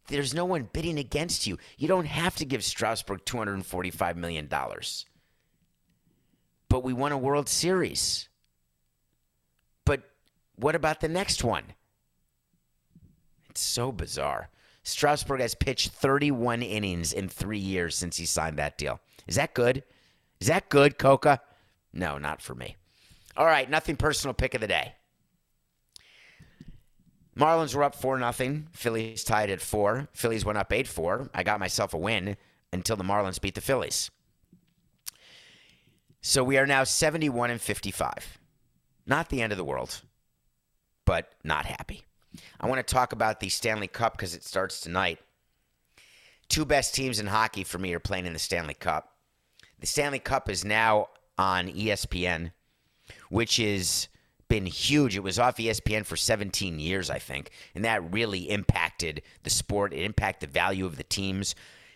[0.09, 1.59] There's no one bidding against you.
[1.77, 4.49] You don't have to give Strasburg $245 million.
[6.69, 8.29] But we won a World Series.
[9.85, 10.03] But
[10.57, 11.65] what about the next one?
[13.51, 14.51] It's so bizarre.
[14.83, 19.01] Strasburg has pitched 31 innings in three years since he signed that deal.
[19.27, 19.85] Is that good?
[20.41, 21.43] Is that good, Coca?
[21.93, 22.77] No, not for me.
[23.37, 24.95] All right, nothing personal pick of the day.
[27.39, 28.69] Marlins were up 4 nothing.
[28.73, 30.09] Phillies tied at 4.
[30.13, 31.31] Phillies went up 8 4.
[31.33, 32.37] I got myself a win
[32.73, 34.11] until the Marlins beat the Phillies.
[36.21, 38.39] So we are now 71 and 55.
[39.07, 40.03] Not the end of the world,
[41.05, 42.05] but not happy.
[42.61, 45.19] I want to talk about the Stanley Cup because it starts tonight.
[46.49, 49.13] Two best teams in hockey for me are playing in the Stanley Cup.
[49.81, 51.09] The Stanley Cup is now
[51.39, 52.53] on ESPN,
[53.31, 54.09] which has
[54.49, 55.17] been huge.
[55.17, 59.93] It was off ESPN for 17 years, I think, and that really impacted the sport.
[59.93, 61.55] It impacted the value of the teams.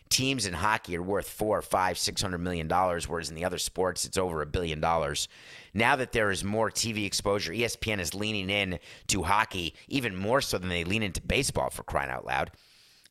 [0.09, 3.57] Teams in hockey are worth four, five, six hundred million dollars, whereas in the other
[3.57, 5.27] sports it's over a billion dollars.
[5.73, 10.43] Now that there is more TV exposure, ESPN is leaning in to hockey even more
[10.43, 12.51] so than they lean into baseball for crying out loud.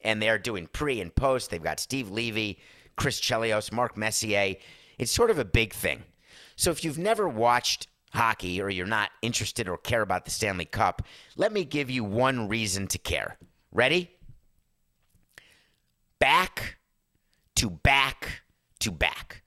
[0.03, 1.49] And they're doing pre and post.
[1.49, 2.59] They've got Steve Levy,
[2.95, 4.57] Chris Chelios, Mark Messier.
[4.99, 6.03] It's sort of a big thing.
[6.55, 10.65] So if you've never watched hockey or you're not interested or care about the Stanley
[10.65, 11.01] Cup,
[11.35, 13.37] let me give you one reason to care.
[13.71, 14.11] Ready?
[16.19, 16.77] Back
[17.55, 18.43] to back
[18.79, 19.43] to back.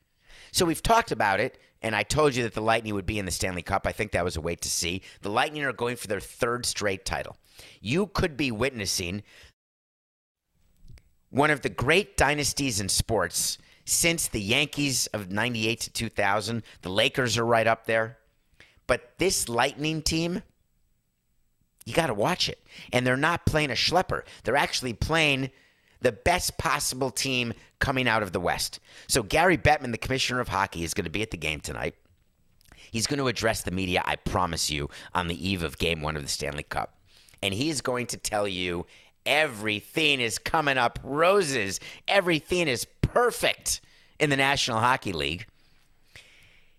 [0.53, 3.25] So we've talked about it, and I told you that the Lightning would be in
[3.25, 3.87] the Stanley Cup.
[3.87, 5.03] I think that was a wait to see.
[5.21, 7.37] The Lightning are going for their third straight title.
[7.81, 9.23] You could be witnessing
[11.31, 16.63] one of the great dynasties in sports since the Yankees of 98 to 2000.
[16.83, 18.19] The Lakers are right up there.
[18.87, 20.43] But this Lightning team,
[21.85, 22.65] you got to watch it.
[22.93, 25.51] And they're not playing a schlepper, they're actually playing
[26.01, 28.79] the best possible team coming out of the West.
[29.09, 31.95] So Gary Bettman, the commissioner of hockey, is going to be at the game tonight.
[32.91, 36.15] He's going to address the media, I promise you, on the eve of game one
[36.15, 36.97] of the Stanley Cup.
[37.43, 38.87] And he is going to tell you
[39.27, 41.81] everything is coming up roses.
[42.07, 43.81] Everything is perfect
[44.21, 45.47] in the National Hockey League.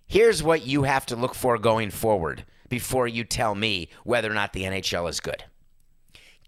[0.08, 4.34] Here's what you have to look for going forward before you tell me whether or
[4.34, 5.43] not the NHL is good.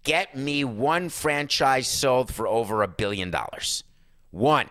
[0.04, 3.84] Get me one franchise sold for over a billion dollars.
[4.30, 4.68] One.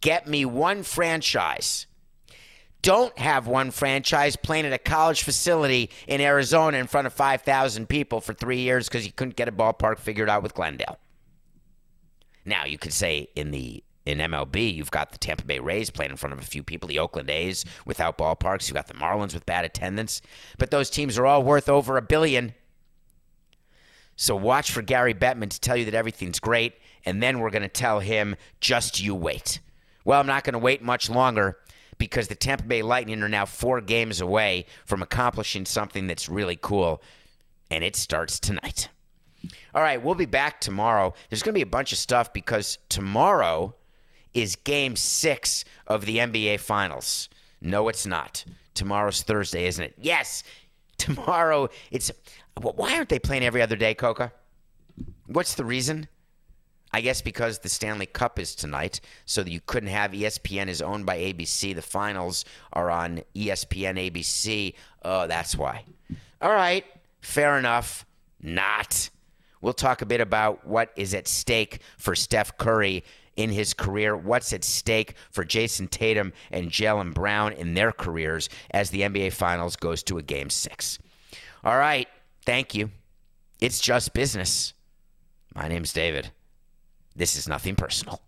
[0.00, 1.86] Get me one franchise.
[2.82, 7.88] Don't have one franchise playing at a college facility in Arizona in front of 5,000
[7.88, 10.98] people for three years because you couldn't get a ballpark figured out with Glendale.
[12.44, 16.10] Now, you could say in the in MLB, you've got the Tampa Bay Rays playing
[16.10, 19.34] in front of a few people, the Oakland A's without ballparks, you've got the Marlins
[19.34, 20.20] with bad attendance,
[20.58, 22.54] but those teams are all worth over a billion.
[24.16, 26.74] So watch for Gary Bettman to tell you that everything's great,
[27.04, 29.60] and then we're going to tell him, just you wait.
[30.04, 31.58] Well, I'm not going to wait much longer
[31.98, 36.58] because the Tampa Bay Lightning are now four games away from accomplishing something that's really
[36.60, 37.02] cool,
[37.70, 38.88] and it starts tonight.
[39.74, 41.14] All right, we'll be back tomorrow.
[41.28, 43.74] There's going to be a bunch of stuff because tomorrow
[44.34, 47.28] is game six of the NBA Finals.
[47.60, 48.44] No, it's not.
[48.74, 49.94] Tomorrow's Thursday, isn't it?
[49.98, 50.42] Yes,
[50.98, 51.68] tomorrow.
[51.90, 52.10] It's
[52.60, 54.32] why aren't they playing every other day, Coca?
[55.26, 56.08] What's the reason?
[56.92, 60.80] I guess because the Stanley Cup is tonight, so that you couldn't have ESPN is
[60.80, 61.74] owned by ABC.
[61.74, 64.74] The finals are on ESPN ABC.
[65.04, 65.84] Oh, that's why.
[66.40, 66.84] All right,
[67.20, 68.06] fair enough.
[68.40, 69.10] Not.
[69.60, 73.02] We'll talk a bit about what is at stake for Steph Curry
[73.36, 78.48] in his career, what's at stake for Jayson Tatum and Jaylen Brown in their careers
[78.70, 80.98] as the NBA Finals goes to a game six.
[81.62, 82.08] All right,
[82.44, 82.90] thank you.
[83.60, 84.74] It's just business.
[85.54, 86.30] My name's David.
[87.16, 88.20] This is nothing personal.